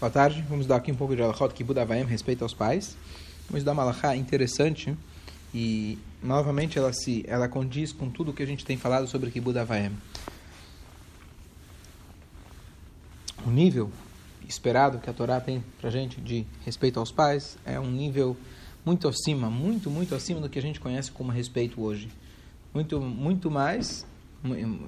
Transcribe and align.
Boa 0.00 0.10
tarde. 0.10 0.42
Vamos 0.48 0.64
dar 0.66 0.76
aqui 0.76 0.90
um 0.90 0.94
pouco 0.94 1.14
de 1.14 1.20
alahot 1.20 1.52
que 1.52 1.62
Buda 1.62 1.84
Vaem 1.84 2.06
respeito 2.06 2.42
aos 2.42 2.54
pais. 2.54 2.96
Vamos 3.50 3.62
dar 3.62 3.72
uma 3.72 3.82
alahá 3.82 4.16
interessante 4.16 4.96
e 5.52 5.98
novamente 6.22 6.78
ela 6.78 6.90
se 6.90 7.22
ela 7.28 7.46
condiz 7.50 7.92
com 7.92 8.08
tudo 8.08 8.32
que 8.32 8.42
a 8.42 8.46
gente 8.46 8.64
tem 8.64 8.78
falado 8.78 9.06
sobre 9.06 9.30
que 9.30 9.38
Buda 9.38 9.62
Vaem. 9.62 9.92
O 13.46 13.50
nível 13.50 13.90
esperado 14.48 14.98
que 15.00 15.10
a 15.10 15.12
Torá 15.12 15.38
tem 15.38 15.62
pra 15.78 15.90
gente 15.90 16.18
de 16.18 16.46
respeito 16.64 16.98
aos 16.98 17.12
pais 17.12 17.58
é 17.66 17.78
um 17.78 17.90
nível 17.90 18.34
muito 18.86 19.06
acima, 19.06 19.50
muito, 19.50 19.90
muito 19.90 20.14
acima 20.14 20.40
do 20.40 20.48
que 20.48 20.58
a 20.58 20.62
gente 20.62 20.80
conhece 20.80 21.10
como 21.10 21.30
respeito 21.30 21.78
hoje. 21.78 22.08
Muito, 22.72 22.98
muito 23.02 23.50
mais, 23.50 24.06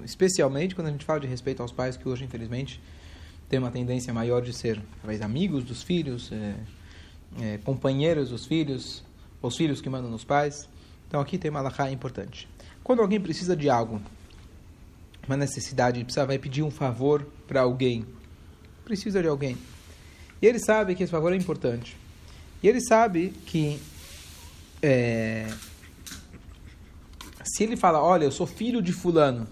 especialmente 0.03 0.73
quando 0.73 0.87
a 0.87 0.91
gente 0.91 1.05
fala 1.05 1.19
de 1.19 1.27
respeito 1.27 1.61
aos 1.61 1.71
pais, 1.71 1.95
que 1.95 2.09
hoje, 2.09 2.23
infelizmente, 2.23 2.81
tem 3.53 3.59
uma 3.59 3.69
tendência 3.69 4.11
maior 4.11 4.41
de 4.41 4.51
ser 4.51 4.81
talvez 4.99 5.21
amigos 5.21 5.63
dos 5.63 5.83
filhos, 5.83 6.31
é, 6.31 6.55
é, 7.39 7.57
companheiros 7.59 8.29
dos 8.29 8.47
filhos, 8.47 9.03
os 9.43 9.55
filhos 9.55 9.79
que 9.79 9.87
mandam 9.87 10.09
nos 10.09 10.23
pais. 10.23 10.67
Então 11.07 11.21
aqui 11.21 11.37
tem 11.37 11.51
uma 11.51 11.59
alahá 11.59 11.91
importante. 11.91 12.49
Quando 12.83 13.03
alguém 13.03 13.21
precisa 13.21 13.55
de 13.55 13.69
algo, 13.69 14.01
uma 15.27 15.37
necessidade, 15.37 16.03
precisa 16.03 16.25
vai 16.25 16.39
pedir 16.39 16.63
um 16.63 16.71
favor 16.71 17.27
para 17.47 17.61
alguém, 17.61 18.07
precisa 18.83 19.21
de 19.21 19.27
alguém, 19.27 19.55
e 20.41 20.47
ele 20.47 20.57
sabe 20.57 20.95
que 20.95 21.03
esse 21.03 21.11
favor 21.11 21.31
é 21.31 21.35
importante, 21.35 21.95
e 22.63 22.67
ele 22.67 22.81
sabe 22.81 23.35
que 23.45 23.79
é, 24.81 25.47
se 27.43 27.63
ele 27.63 27.77
fala, 27.77 28.01
olha, 28.01 28.23
eu 28.25 28.31
sou 28.31 28.47
filho 28.47 28.81
de 28.81 28.91
fulano, 28.91 29.47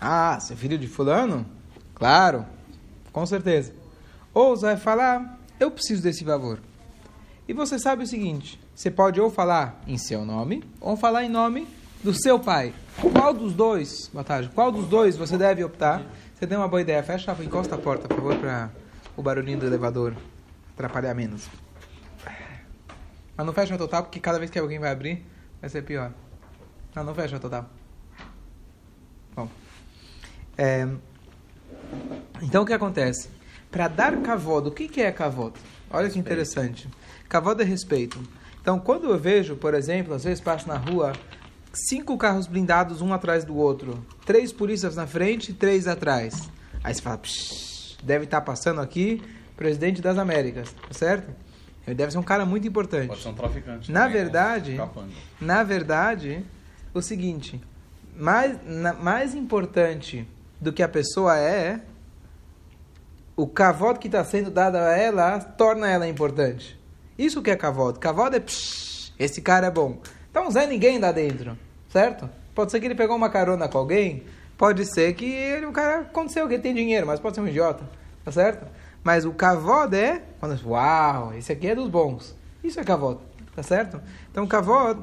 ah, 0.00 0.38
você 0.38 0.52
é 0.52 0.56
filho 0.56 0.78
de 0.78 0.86
fulano? 0.86 1.44
Claro, 1.96 2.46
com 3.12 3.24
certeza. 3.26 3.72
Ou 4.32 4.56
você 4.56 4.66
vai 4.66 4.76
falar, 4.76 5.38
eu 5.58 5.70
preciso 5.70 6.02
desse 6.02 6.24
favor. 6.24 6.60
E 7.48 7.52
você 7.52 7.78
sabe 7.78 8.04
o 8.04 8.06
seguinte: 8.06 8.60
você 8.74 8.90
pode 8.90 9.20
ou 9.20 9.30
falar 9.30 9.82
em 9.86 9.98
seu 9.98 10.24
nome, 10.24 10.64
ou 10.80 10.96
falar 10.96 11.24
em 11.24 11.28
nome 11.28 11.66
do 12.02 12.14
seu 12.14 12.38
pai. 12.38 12.72
Qual 13.12 13.34
dos 13.34 13.52
dois, 13.52 14.08
boa 14.12 14.24
tarde, 14.24 14.50
qual 14.54 14.70
dos 14.70 14.86
dois 14.86 15.16
você 15.16 15.36
deve 15.36 15.64
optar? 15.64 16.02
Você 16.34 16.46
tem 16.46 16.56
uma 16.56 16.68
boa 16.68 16.80
ideia, 16.80 17.02
fecha, 17.02 17.36
encosta 17.42 17.74
a 17.74 17.78
porta, 17.78 18.08
por 18.08 18.16
favor, 18.16 18.36
para 18.36 18.70
o 19.16 19.22
barulhinho 19.22 19.58
do 19.58 19.66
elevador 19.66 20.14
atrapalhar 20.72 21.12
menos. 21.14 21.46
Mas 23.36 23.46
não 23.46 23.52
fecha 23.52 23.76
total, 23.76 24.02
porque 24.02 24.20
cada 24.20 24.38
vez 24.38 24.50
que 24.50 24.58
alguém 24.58 24.78
vai 24.78 24.90
abrir, 24.90 25.24
vai 25.60 25.68
ser 25.68 25.82
pior. 25.82 26.12
Não, 26.94 27.04
não 27.04 27.14
fecha 27.14 27.38
total. 27.38 27.68
Bom. 29.34 29.48
É, 30.56 30.86
então 32.42 32.62
o 32.62 32.66
que 32.66 32.72
acontece? 32.72 33.28
Para 33.70 33.88
dar 33.88 34.16
cavod, 34.22 34.68
o 34.68 34.70
que, 34.70 34.88
que 34.88 35.00
é 35.00 35.12
cavod? 35.12 35.54
Olha 35.90 36.08
que 36.08 36.18
interessante. 36.18 36.88
Cavod 37.28 37.60
é 37.62 37.64
respeito. 37.64 38.20
Então 38.60 38.78
quando 38.78 39.08
eu 39.08 39.18
vejo, 39.18 39.56
por 39.56 39.74
exemplo, 39.74 40.14
às 40.14 40.24
vezes 40.24 40.40
passo 40.40 40.66
na 40.68 40.76
rua 40.76 41.12
cinco 41.72 42.16
carros 42.16 42.46
blindados 42.46 43.00
um 43.00 43.12
atrás 43.12 43.44
do 43.44 43.56
outro, 43.56 44.04
três 44.24 44.52
polícias 44.52 44.96
na 44.96 45.06
frente, 45.06 45.52
três 45.52 45.86
atrás. 45.86 46.50
Aí 46.82 46.94
você 46.94 47.02
fala, 47.02 47.20
deve 48.02 48.24
estar 48.24 48.40
tá 48.40 48.46
passando 48.46 48.80
aqui 48.80 49.22
presidente 49.56 50.00
das 50.00 50.16
Américas, 50.16 50.72
tá 50.72 50.94
certo? 50.94 51.30
Ele 51.86 51.94
deve 51.94 52.12
ser 52.12 52.18
um 52.18 52.22
cara 52.22 52.46
muito 52.46 52.66
importante. 52.66 53.08
Pode 53.08 53.22
ser 53.22 53.28
um 53.28 53.34
traficante. 53.34 53.92
Na 53.92 54.04
também, 54.04 54.14
verdade, 54.14 54.80
na 55.40 55.62
verdade, 55.62 56.44
o 56.94 57.02
seguinte, 57.02 57.60
mais, 58.16 58.58
na, 58.64 58.94
mais 58.94 59.34
importante 59.34 60.26
do 60.60 60.72
que 60.72 60.82
a 60.82 60.88
pessoa 60.88 61.38
é, 61.38 61.80
o 63.36 63.46
cavod 63.46 63.98
que 63.98 64.08
está 64.08 64.22
sendo 64.22 64.50
dado 64.50 64.76
a 64.76 64.96
ela 64.96 65.40
torna 65.40 65.90
ela 65.90 66.06
importante. 66.06 66.78
Isso 67.18 67.42
que 67.42 67.50
é 67.50 67.56
cavod. 67.56 67.98
Cavod 67.98 68.36
é 68.36 68.40
psh, 68.40 69.14
esse 69.18 69.40
cara 69.40 69.68
é 69.68 69.70
bom. 69.70 69.98
Então 70.30 70.50
Zé 70.50 70.66
ninguém 70.66 70.98
lá 70.98 71.10
dentro, 71.12 71.56
certo? 71.88 72.28
Pode 72.54 72.70
ser 72.70 72.80
que 72.80 72.86
ele 72.86 72.94
pegou 72.94 73.16
uma 73.16 73.30
carona 73.30 73.68
com 73.68 73.78
alguém, 73.78 74.24
pode 74.58 74.84
ser 74.84 75.14
que 75.14 75.24
ele, 75.24 75.66
o 75.66 75.72
cara 75.72 76.00
aconteceu 76.00 76.46
que 76.46 76.54
ele 76.54 76.62
tem 76.62 76.74
dinheiro, 76.74 77.06
mas 77.06 77.18
pode 77.18 77.34
ser 77.34 77.40
um 77.40 77.48
idiota, 77.48 77.82
tá 78.24 78.30
certo? 78.30 78.66
Mas 79.02 79.24
o 79.24 79.32
cavod 79.32 79.96
é 79.96 80.22
quando 80.38 80.58
uau, 80.68 81.32
esse 81.34 81.50
aqui 81.50 81.68
é 81.68 81.74
dos 81.74 81.88
bons. 81.88 82.36
Isso 82.62 82.78
é 82.78 82.84
cavod, 82.84 83.18
tá 83.56 83.62
certo? 83.62 84.00
Então 84.30 84.46
cavod 84.46 85.00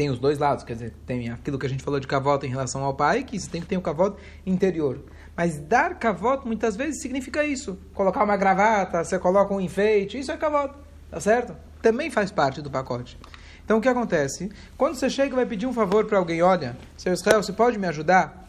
tem 0.00 0.08
os 0.08 0.18
dois 0.18 0.38
lados, 0.38 0.64
quer 0.64 0.72
dizer, 0.72 0.94
tem 1.04 1.28
aquilo 1.28 1.58
que 1.58 1.66
a 1.66 1.68
gente 1.68 1.82
falou 1.82 2.00
de 2.00 2.06
cavota 2.06 2.46
em 2.46 2.48
relação 2.48 2.82
ao 2.82 2.94
pai, 2.94 3.22
que 3.22 3.38
você 3.38 3.50
tem 3.50 3.60
que 3.60 3.66
ter 3.66 3.76
o 3.76 3.82
cavota 3.82 4.18
interior. 4.46 4.98
Mas 5.36 5.58
dar 5.58 5.98
cavota 5.98 6.46
muitas 6.46 6.74
vezes 6.74 7.02
significa 7.02 7.44
isso. 7.44 7.78
Colocar 7.92 8.24
uma 8.24 8.34
gravata, 8.34 9.04
você 9.04 9.18
coloca 9.18 9.52
um 9.52 9.60
enfeite, 9.60 10.18
isso 10.18 10.32
é 10.32 10.38
cavota, 10.38 10.74
tá 11.10 11.20
certo? 11.20 11.54
Também 11.82 12.10
faz 12.10 12.30
parte 12.30 12.62
do 12.62 12.70
pacote. 12.70 13.18
Então 13.62 13.76
o 13.76 13.80
que 13.82 13.90
acontece? 13.90 14.50
Quando 14.74 14.94
você 14.94 15.10
chega 15.10 15.34
e 15.34 15.36
vai 15.36 15.44
pedir 15.44 15.66
um 15.66 15.72
favor 15.74 16.06
para 16.06 16.16
alguém, 16.16 16.40
olha, 16.40 16.78
seu 16.96 17.12
Israel, 17.12 17.42
você 17.42 17.52
pode 17.52 17.78
me 17.78 17.86
ajudar? 17.86 18.48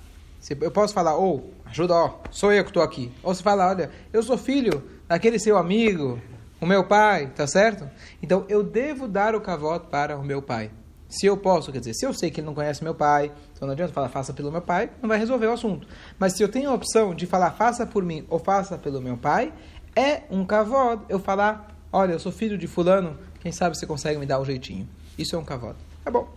Eu 0.61 0.72
posso 0.72 0.94
falar, 0.94 1.17
ou, 1.17 1.51
oh, 1.66 1.69
ajuda, 1.69 1.94
ó, 1.95 2.13
se 2.31 2.45
eu 2.45 2.63
que 2.63 2.69
estou 2.69 2.81
aqui. 2.81 3.11
Ou 3.22 3.35
você 3.35 3.44
fala, 3.44 3.67
olha, 3.67 3.91
eu 4.13 4.23
sou 4.23 4.38
filho 4.38 4.81
daquele 5.06 5.38
seu 5.38 5.57
amigo, 5.57 6.17
o 6.61 6.66
meu 6.66 6.85
pai, 6.85 7.28
tá 7.35 7.45
certo? 7.45 7.90
Então 8.23 8.45
eu 8.47 8.63
devo 8.63 9.06
dar 9.06 9.35
o 9.35 9.41
cavota 9.41 9.88
para 9.88 10.17
o 10.17 10.23
meu 10.23 10.41
pai. 10.41 10.72
Se 11.11 11.25
eu 11.25 11.35
posso, 11.35 11.73
quer 11.73 11.79
dizer, 11.79 11.94
se 11.94 12.05
eu 12.05 12.13
sei 12.13 12.31
que 12.31 12.39
ele 12.39 12.47
não 12.47 12.53
conhece 12.53 12.81
meu 12.81 12.95
pai, 12.95 13.33
então 13.53 13.67
não 13.67 13.73
adianta 13.73 13.91
falar 13.91 14.07
faça 14.07 14.33
pelo 14.33 14.49
meu 14.49 14.61
pai, 14.61 14.89
não 15.01 15.09
vai 15.09 15.19
resolver 15.19 15.45
o 15.47 15.51
assunto. 15.51 15.85
Mas 16.17 16.38
se 16.38 16.41
eu 16.41 16.47
tenho 16.47 16.69
a 16.69 16.73
opção 16.73 17.13
de 17.13 17.25
falar 17.25 17.51
faça 17.51 17.85
por 17.85 18.01
mim 18.01 18.25
ou 18.29 18.39
faça 18.39 18.77
pelo 18.77 19.01
meu 19.01 19.17
pai, 19.17 19.51
é 19.94 20.22
um 20.31 20.45
cavod 20.45 21.03
eu 21.09 21.19
falar, 21.19 21.75
olha, 21.91 22.13
eu 22.13 22.19
sou 22.19 22.31
filho 22.31 22.57
de 22.57 22.66
fulano, 22.66 23.17
quem 23.41 23.51
sabe 23.51 23.77
você 23.77 23.85
consegue 23.85 24.17
me 24.17 24.25
dar 24.25 24.39
um 24.39 24.45
jeitinho. 24.45 24.88
Isso 25.17 25.35
é 25.35 25.38
um 25.38 25.44
cavod. 25.44 25.75
É 26.05 26.09
bom. 26.09 26.29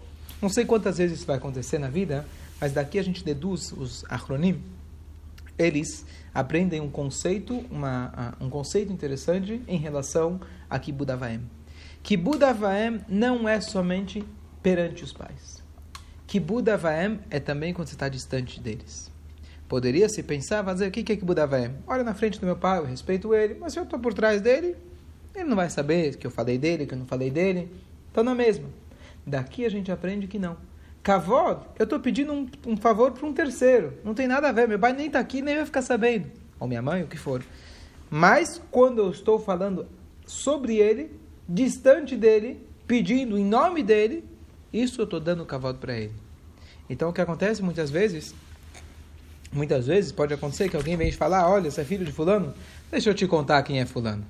Não 0.43 0.49
sei 0.49 0.65
quantas 0.65 0.99
vezes 0.99 1.19
isso 1.19 1.27
vai 1.27 1.37
acontecer 1.37 1.79
na 1.79 1.89
vida, 1.89 2.27
mas 2.61 2.73
daqui 2.73 2.99
a 2.99 3.03
gente 3.05 3.25
deduz 3.25 3.71
os 3.71 4.05
acronim, 4.09 4.61
eles 5.56 6.05
aprendem 6.35 6.81
um 6.81 6.91
conceito, 6.91 7.65
uma, 7.71 8.35
um 8.41 8.51
conceito 8.51 8.93
interessante 8.93 9.62
em 9.69 9.79
relação 9.79 10.41
a 10.69 10.81
Kibudavaem. 10.81 11.41
Kibudavaem 12.03 13.01
não 13.09 13.49
é 13.49 13.61
somente 13.61 14.25
perante 14.65 15.05
os 15.05 15.13
pais. 15.13 15.63
Que 16.27 16.41
Buda 16.41 16.75
Vaem 16.75 17.21
é 17.29 17.39
também 17.39 17.75
quando 17.75 17.87
você 17.87 17.95
está 17.95 18.09
distante 18.09 18.59
deles. 18.59 19.13
Poderia 19.69 20.09
se 20.09 20.23
pensar, 20.23 20.65
fazer 20.65 20.89
o 20.89 20.91
que 20.91 21.13
é 21.13 21.17
que 21.17 21.25
Buda 21.25 21.47
Vaem? 21.47 21.77
Olha 21.87 22.03
na 22.03 22.15
frente 22.15 22.41
do 22.41 22.47
meu 22.47 22.57
pai, 22.57 22.79
eu 22.79 22.87
respeito 22.87 23.35
ele, 23.35 23.59
mas 23.61 23.75
se 23.75 23.79
eu 23.79 23.83
estou 23.83 23.99
por 23.99 24.15
trás 24.15 24.41
dele, 24.41 24.75
ele 25.35 25.45
não 25.45 25.55
vai 25.55 25.69
saber 25.69 26.17
que 26.17 26.27
eu 26.27 26.31
falei 26.31 26.57
dele, 26.57 26.87
que 26.87 26.95
eu 26.95 26.99
não 26.99 27.05
falei 27.05 27.31
dele. 27.31 27.71
Então 28.11 28.25
na 28.25 28.35
mesma. 28.35 28.67
Daqui 29.27 29.67
a 29.67 29.69
gente 29.69 29.93
aprende 29.93 30.27
que 30.27 30.39
não. 30.39 30.57
Kavod, 31.03 31.61
eu 31.79 31.85
estou 31.85 32.01
pedindo 32.01 32.33
um, 32.33 32.49
um 32.67 32.77
favor 32.79 33.13
para 33.13 33.27
um 33.27 33.35
terceiro. 33.35 33.99
Não 34.03 34.15
tem 34.15 34.27
nada 34.27 34.49
a 34.49 34.53
ver. 34.53 34.67
Meu 34.67 34.79
pai 34.79 34.95
nem 34.95 35.09
está 35.09 35.19
aqui, 35.19 35.43
nem 35.43 35.57
vai 35.57 35.67
ficar 35.67 35.83
sabendo. 35.83 36.31
Ou 36.59 36.67
minha 36.67 36.81
mãe, 36.81 37.03
o 37.03 37.07
que 37.07 37.19
for. 37.19 37.45
Mas 38.09 38.63
quando 38.71 39.01
eu 39.01 39.11
estou 39.11 39.39
falando 39.39 39.87
sobre 40.27 40.77
ele, 40.77 41.13
distante 41.47 42.17
dele, 42.17 42.67
pedindo 42.87 43.37
em 43.37 43.45
nome 43.45 43.83
dele, 43.83 44.25
isso 44.75 45.01
eu 45.01 45.05
estou 45.05 45.21
dando 45.21 45.47
cavalo 45.47 45.77
para 45.77 45.95
ele. 45.95 46.12
Então 46.91 47.09
o 47.09 47.12
que 47.12 47.21
acontece 47.21 47.62
muitas 47.62 47.91
vezes, 47.91 48.35
muitas 49.53 49.87
vezes 49.87 50.11
pode 50.11 50.35
acontecer 50.35 50.69
que 50.69 50.77
alguém 50.77 50.97
vem 50.97 51.12
falar, 51.12 51.49
olha, 51.49 51.71
você 51.71 51.83
é 51.83 51.85
filho 51.85 52.05
de 52.05 52.11
fulano? 52.11 52.53
Deixa 52.91 53.09
eu 53.09 53.15
te 53.15 53.27
contar 53.27 53.62
quem 53.62 53.81
é 53.81 53.87
fulano. 53.87 54.25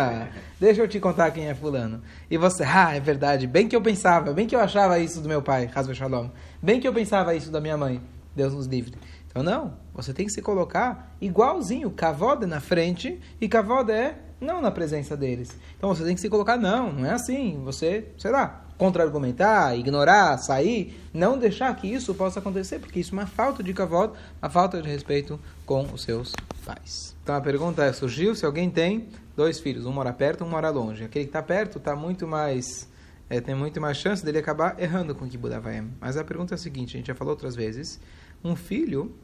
Deixa 0.58 0.80
eu 0.80 0.88
te 0.88 0.98
contar 0.98 1.30
quem 1.30 1.46
é 1.46 1.54
fulano. 1.54 2.02
E 2.30 2.36
você, 2.38 2.64
ah, 2.64 2.94
é 2.94 3.00
verdade, 3.00 3.46
bem 3.46 3.68
que 3.68 3.76
eu 3.76 3.82
pensava, 3.82 4.32
bem 4.32 4.46
que 4.46 4.56
eu 4.56 4.60
achava 4.60 4.98
isso 4.98 5.20
do 5.20 5.28
meu 5.28 5.42
pai, 5.42 5.70
Hasbe 5.74 5.94
Shalom. 5.94 6.28
Bem 6.60 6.80
que 6.80 6.88
eu 6.88 6.92
pensava 6.92 7.34
isso 7.34 7.50
da 7.50 7.60
minha 7.60 7.76
mãe, 7.76 8.00
Deus 8.34 8.54
nos 8.54 8.66
livre. 8.66 8.94
Então 9.28 9.42
não, 9.42 9.74
você 9.94 10.12
tem 10.12 10.26
que 10.26 10.32
se 10.32 10.42
colocar 10.42 11.14
igualzinho, 11.20 11.90
cavoda 11.90 12.46
na 12.46 12.60
frente 12.60 13.20
e 13.40 13.48
cavoda 13.48 13.92
é 13.92 14.18
não 14.40 14.60
na 14.60 14.70
presença 14.70 15.16
deles. 15.16 15.56
Então 15.78 15.88
você 15.88 16.04
tem 16.04 16.14
que 16.14 16.20
se 16.20 16.28
colocar, 16.28 16.56
não, 16.56 16.92
não 16.92 17.06
é 17.06 17.12
assim. 17.12 17.62
Você, 17.64 18.08
sei 18.18 18.30
lá, 18.30 18.66
contra-argumentar, 18.82 19.78
ignorar, 19.78 20.36
sair, 20.38 21.00
não 21.14 21.38
deixar 21.38 21.72
que 21.76 21.86
isso 21.86 22.12
possa 22.16 22.40
acontecer, 22.40 22.80
porque 22.80 22.98
isso 22.98 23.14
é 23.14 23.18
uma 23.20 23.28
falta 23.28 23.62
de 23.62 23.72
cavalo, 23.72 24.14
uma 24.42 24.50
falta 24.50 24.82
de 24.82 24.88
respeito 24.88 25.38
com 25.64 25.84
os 25.92 26.02
seus 26.02 26.32
pais. 26.66 27.14
Então 27.22 27.36
a 27.36 27.40
pergunta 27.40 27.84
é, 27.84 27.92
surgiu 27.92 28.34
se 28.34 28.44
alguém 28.44 28.68
tem 28.68 29.06
dois 29.36 29.60
filhos, 29.60 29.86
um 29.86 29.92
mora 29.92 30.12
perto, 30.12 30.42
um 30.42 30.48
mora 30.48 30.68
longe. 30.68 31.04
Aquele 31.04 31.26
que 31.26 31.28
está 31.28 31.40
perto 31.40 31.78
está 31.78 31.94
muito 31.94 32.26
mais 32.26 32.90
é, 33.30 33.40
tem 33.40 33.54
muito 33.54 33.80
mais 33.80 33.98
chance 33.98 34.24
dele 34.24 34.38
acabar 34.38 34.74
errando 34.80 35.14
com 35.14 35.26
o 35.26 35.28
Kibbutz 35.28 35.54
Mas 36.00 36.16
a 36.16 36.24
pergunta 36.24 36.54
é 36.54 36.56
a 36.56 36.58
seguinte, 36.58 36.96
a 36.96 36.98
gente 36.98 37.06
já 37.06 37.14
falou 37.14 37.34
outras 37.34 37.54
vezes, 37.54 38.00
um 38.42 38.56
filho, 38.56 39.14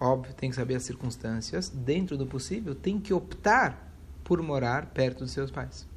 óbvio, 0.00 0.34
tem 0.34 0.50
que 0.50 0.56
saber 0.56 0.74
as 0.74 0.82
circunstâncias, 0.82 1.68
dentro 1.68 2.16
do 2.16 2.26
possível, 2.26 2.74
tem 2.74 2.98
que 2.98 3.14
optar 3.14 3.88
por 4.24 4.42
morar 4.42 4.86
perto 4.86 5.20
dos 5.20 5.30
seus 5.30 5.48
pais. 5.48 5.87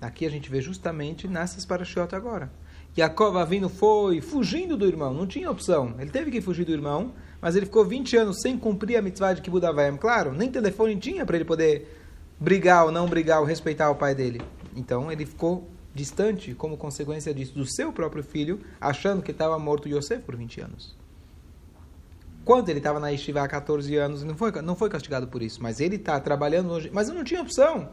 Aqui 0.00 0.24
a 0.24 0.30
gente 0.30 0.50
vê 0.50 0.60
justamente 0.60 1.28
nessas 1.28 1.66
parashiot 1.66 2.14
agora. 2.14 2.50
Yaakov 2.96 3.36
Avinu 3.36 3.68
foi 3.68 4.20
fugindo 4.20 4.76
do 4.76 4.86
irmão, 4.86 5.12
não 5.12 5.26
tinha 5.26 5.50
opção. 5.50 5.94
Ele 5.98 6.10
teve 6.10 6.30
que 6.30 6.40
fugir 6.40 6.64
do 6.64 6.72
irmão, 6.72 7.12
mas 7.40 7.54
ele 7.54 7.66
ficou 7.66 7.84
20 7.84 8.16
anos 8.16 8.40
sem 8.40 8.58
cumprir 8.58 8.96
a 8.96 9.02
mitzvah 9.02 9.34
de 9.34 9.42
Kibbutz. 9.42 9.66
Claro, 10.00 10.32
nem 10.32 10.50
telefone 10.50 10.96
tinha 10.96 11.24
para 11.24 11.36
ele 11.36 11.44
poder 11.44 11.96
brigar 12.38 12.86
ou 12.86 12.90
não 12.90 13.06
brigar 13.06 13.40
ou 13.40 13.46
respeitar 13.46 13.90
o 13.90 13.94
pai 13.94 14.14
dele. 14.14 14.40
Então 14.74 15.12
ele 15.12 15.26
ficou 15.26 15.68
distante 15.94 16.54
como 16.54 16.76
consequência 16.76 17.34
disso 17.34 17.54
do 17.54 17.66
seu 17.66 17.92
próprio 17.92 18.22
filho, 18.22 18.60
achando 18.80 19.22
que 19.22 19.30
estava 19.30 19.58
morto 19.58 19.88
Yosef 19.88 20.22
por 20.22 20.36
20 20.36 20.60
anos. 20.62 20.96
Quando 22.44 22.68
ele 22.70 22.78
estava 22.78 22.98
na 22.98 23.10
Yeshiva 23.10 23.42
há 23.42 23.48
14 23.48 23.94
anos, 23.96 24.24
não 24.24 24.34
foi, 24.34 24.50
não 24.62 24.74
foi 24.74 24.88
castigado 24.88 25.28
por 25.28 25.42
isso, 25.42 25.62
mas 25.62 25.78
ele 25.78 25.96
está 25.96 26.18
trabalhando 26.18 26.70
hoje, 26.70 26.90
mas 26.92 27.08
não 27.08 27.22
tinha 27.22 27.42
opção. 27.42 27.90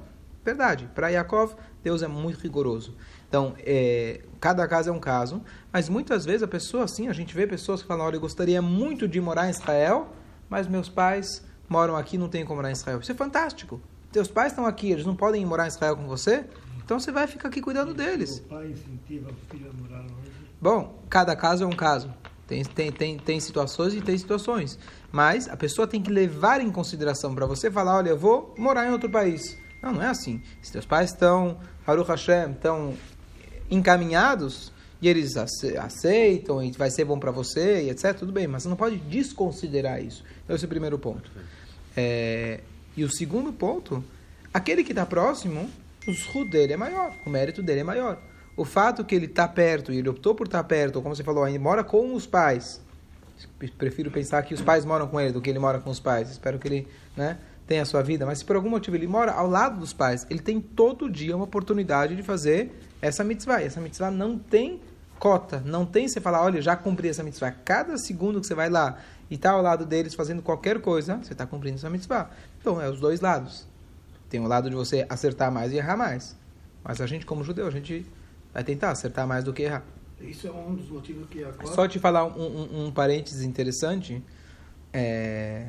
Verdade, 0.48 0.90
para 0.96 1.10
Yaakov, 1.10 1.56
Deus 1.84 2.02
é 2.02 2.08
muito 2.08 2.40
rigoroso. 2.40 2.96
Então, 3.28 3.54
é, 3.60 4.22
cada 4.40 4.66
caso 4.66 4.90
é 4.90 4.94
um 4.94 5.00
caso, 5.00 5.44
mas 5.74 5.90
muitas 5.90 6.24
vezes 6.24 6.42
a 6.42 6.48
pessoa, 6.48 6.86
assim, 6.86 7.10
a 7.10 7.12
gente 7.12 7.36
vê 7.36 7.46
pessoas 7.46 7.82
que 7.82 7.88
falam, 7.90 8.06
olha, 8.06 8.16
eu 8.16 8.22
gostaria 8.22 8.62
muito 8.62 9.10
de 9.10 9.20
morar 9.20 9.48
em 9.48 9.50
Israel, 9.50 10.08
mas 10.50 10.66
meus 10.66 10.88
pais 10.88 11.44
moram 11.68 11.98
aqui, 11.98 12.18
não 12.18 12.30
tem 12.30 12.46
como 12.46 12.56
morar 12.56 12.70
em 12.70 12.72
Israel. 12.72 13.02
Isso 13.02 13.12
é 13.12 13.16
fantástico. 13.16 13.82
Teus 14.10 14.30
pais 14.30 14.54
estão 14.54 14.66
aqui, 14.66 14.90
eles 14.90 15.06
não 15.06 15.18
podem 15.18 15.46
morar 15.46 15.66
em 15.66 15.68
Israel 15.68 15.98
com 15.98 16.08
você? 16.08 16.46
Então 16.82 16.98
você 16.98 17.12
vai 17.12 17.28
ficar 17.28 17.50
aqui 17.50 17.60
cuidando 17.60 17.94
deles. 17.94 18.38
O 18.38 18.44
pai 18.44 18.68
incentiva 18.68 19.30
o 19.30 19.52
filho 19.52 19.70
a 19.70 19.74
morar 19.74 20.00
longe. 20.00 20.32
Bom, 20.62 21.04
cada 21.10 21.36
caso 21.36 21.66
é 21.66 21.68
um 21.68 21.76
caso. 21.76 22.10
Tem, 22.48 22.64
tem, 22.64 22.90
tem, 22.90 23.18
tem 23.18 23.40
situações 23.42 23.94
e 23.94 24.00
tem 24.00 24.18
situações. 24.18 24.80
Mas 25.12 25.50
a 25.50 25.58
pessoa 25.58 25.86
tem 25.86 26.02
que 26.02 26.10
levar 26.10 26.62
em 26.62 26.72
consideração 26.72 27.36
para 27.36 27.46
você 27.46 27.70
falar, 27.70 27.98
olha, 27.98 28.12
eu 28.12 28.18
vou 28.18 28.56
morar 28.58 28.88
em 28.88 28.92
outro 28.92 29.10
país. 29.10 29.58
Não, 29.82 29.94
não 29.94 30.02
é 30.02 30.08
assim. 30.08 30.42
Se 30.62 30.72
teus 30.72 30.86
pais 30.86 31.12
estão, 31.12 31.60
Haruch 31.86 32.10
Hashem, 32.10 32.52
estão 32.52 32.94
encaminhados 33.70 34.72
e 35.02 35.08
eles 35.08 35.36
aceitam 35.38 36.64
e 36.64 36.72
vai 36.72 36.90
ser 36.90 37.06
bom 37.06 37.20
para 37.20 37.32
você 37.32 37.84
e 37.84 37.90
etc, 37.90 38.18
tudo 38.18 38.32
bem. 38.32 38.48
Mas 38.48 38.64
você 38.64 38.70
não 38.70 38.76
pode 38.76 38.98
desconsiderar 38.98 40.02
isso. 40.02 40.24
Então 40.44 40.56
esse 40.56 40.66
é 40.66 40.68
o 40.68 40.70
primeiro 40.70 40.98
ponto. 40.98 41.32
É, 41.96 42.62
e 42.96 43.04
o 43.04 43.10
segundo 43.10 43.54
ponto, 43.54 44.04
aquele 44.54 44.84
que 44.84 44.92
está 44.92 45.06
próximo, 45.06 45.70
o 46.08 46.14
zhut 46.14 46.50
dele 46.50 46.74
é 46.74 46.78
maior, 46.78 47.14
o 47.26 47.30
mérito 47.30 47.62
dele 47.62 47.82
é 47.82 47.84
maior. 47.84 48.20
O 48.56 48.66
fato 48.66 49.06
que 49.06 49.14
ele 49.14 49.28
está 49.28 49.48
perto 49.48 49.92
e 49.92 49.98
ele 49.98 50.10
optou 50.10 50.34
por 50.34 50.48
estar 50.48 50.64
tá 50.64 50.64
perto, 50.64 51.02
como 51.02 51.16
você 51.16 51.24
falou, 51.24 51.48
ele 51.48 51.60
mora 51.60 51.84
com 51.84 52.14
os 52.16 52.26
pais. 52.26 52.82
Prefiro 53.78 54.10
pensar 54.10 54.42
que 54.42 54.54
os 54.54 54.62
pais 54.62 54.84
moram 54.84 55.08
com 55.08 55.22
ele 55.22 55.32
do 55.32 55.40
que 55.40 55.50
ele 55.50 55.60
mora 55.60 55.80
com 55.80 55.92
os 55.92 56.00
pais. 56.00 56.32
Espero 56.32 56.58
que 56.58 56.68
ele 56.68 56.88
né, 57.16 57.38
tenha 57.68 57.82
a 57.82 57.86
sua 57.86 58.02
vida. 58.02 58.26
Mas 58.26 58.40
se 58.40 58.46
por 58.46 58.56
algum 58.56 58.70
motivo 58.70 58.96
ele 58.96 59.06
mora 59.06 59.34
ao 59.34 59.48
lado 59.48 59.80
dos 59.80 59.94
pais, 59.94 60.26
ele 60.30 60.40
tem 60.40 60.60
todo 60.60 61.10
dia 61.10 61.36
uma 61.36 61.46
oportunidade 61.46 62.16
de 62.16 62.24
fazer 62.24 62.72
essa 63.02 63.24
mitzvah. 63.24 63.62
E 63.62 63.66
essa 63.66 63.82
mitzvah 63.82 64.10
não 64.10 64.40
tem 64.40 64.82
cota, 65.20 65.62
não 65.66 65.86
tem 65.86 66.08
você 66.08 66.22
falar, 66.22 66.44
olha, 66.44 66.62
já 66.62 66.76
cumpri 66.76 67.10
essa 67.10 67.24
mitzvah. 67.24 67.52
Cada 67.52 67.98
segundo 67.98 68.40
que 68.40 68.48
você 68.48 68.56
vai 68.56 68.70
lá 68.70 68.98
e 69.30 69.36
está 69.36 69.52
ao 69.52 69.62
lado 69.62 69.86
deles 69.86 70.16
fazendo 70.16 70.42
qualquer 70.42 70.80
coisa, 70.80 71.18
você 71.18 71.34
está 71.34 71.46
cumprindo 71.46 71.76
essa 71.76 71.90
mitzvah. 71.90 72.30
Então, 72.60 72.82
é 72.82 72.90
os 72.90 73.00
dois 73.00 73.20
lados. 73.20 73.68
Tem 74.30 74.40
o 74.40 74.48
lado 74.48 74.70
de 74.70 74.76
você 74.76 75.06
acertar 75.10 75.52
mais 75.52 75.72
e 75.74 75.78
errar 75.78 75.98
mais. 75.98 76.38
Mas 76.84 77.02
a 77.02 77.08
gente, 77.08 77.26
como 77.26 77.44
judeu, 77.44 77.68
a 77.68 77.72
gente 77.72 78.06
vai 78.54 78.64
tentar 78.64 78.92
acertar 78.92 79.28
mais 79.28 79.44
do 79.44 79.52
que 79.52 79.64
errar. 79.64 79.84
Isso 80.22 80.48
é 80.48 80.52
um 80.52 80.74
dos 80.74 80.90
motivos 80.90 81.28
que 81.30 81.44
agora... 81.44 81.68
Só 81.68 81.88
te 81.88 82.00
falar 82.00 82.26
um, 82.26 82.42
um, 82.42 82.86
um 82.86 82.92
parênteses 82.92 83.44
interessante. 83.44 84.24
É 84.94 85.68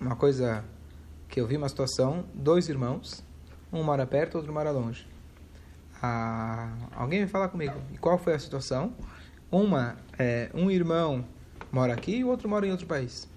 uma 0.00 0.16
coisa 0.16 0.64
que 1.34 1.40
eu 1.40 1.48
vi 1.48 1.56
uma 1.56 1.68
situação, 1.68 2.24
dois 2.32 2.68
irmãos, 2.68 3.24
um 3.72 3.82
mora 3.82 4.06
perto, 4.06 4.36
outro 4.36 4.52
mora 4.52 4.70
longe. 4.70 5.04
Ah, 6.00 6.72
alguém 6.94 7.18
vai 7.22 7.28
falar 7.28 7.48
comigo. 7.48 7.74
Qual 8.00 8.16
foi 8.16 8.34
a 8.34 8.38
situação? 8.38 8.94
Uma, 9.50 9.96
é, 10.16 10.48
um 10.54 10.70
irmão 10.70 11.24
mora 11.72 11.92
aqui 11.92 12.18
e 12.18 12.24
o 12.24 12.28
outro 12.28 12.48
mora 12.48 12.64
em 12.68 12.70
outro 12.70 12.86
país. 12.86 13.28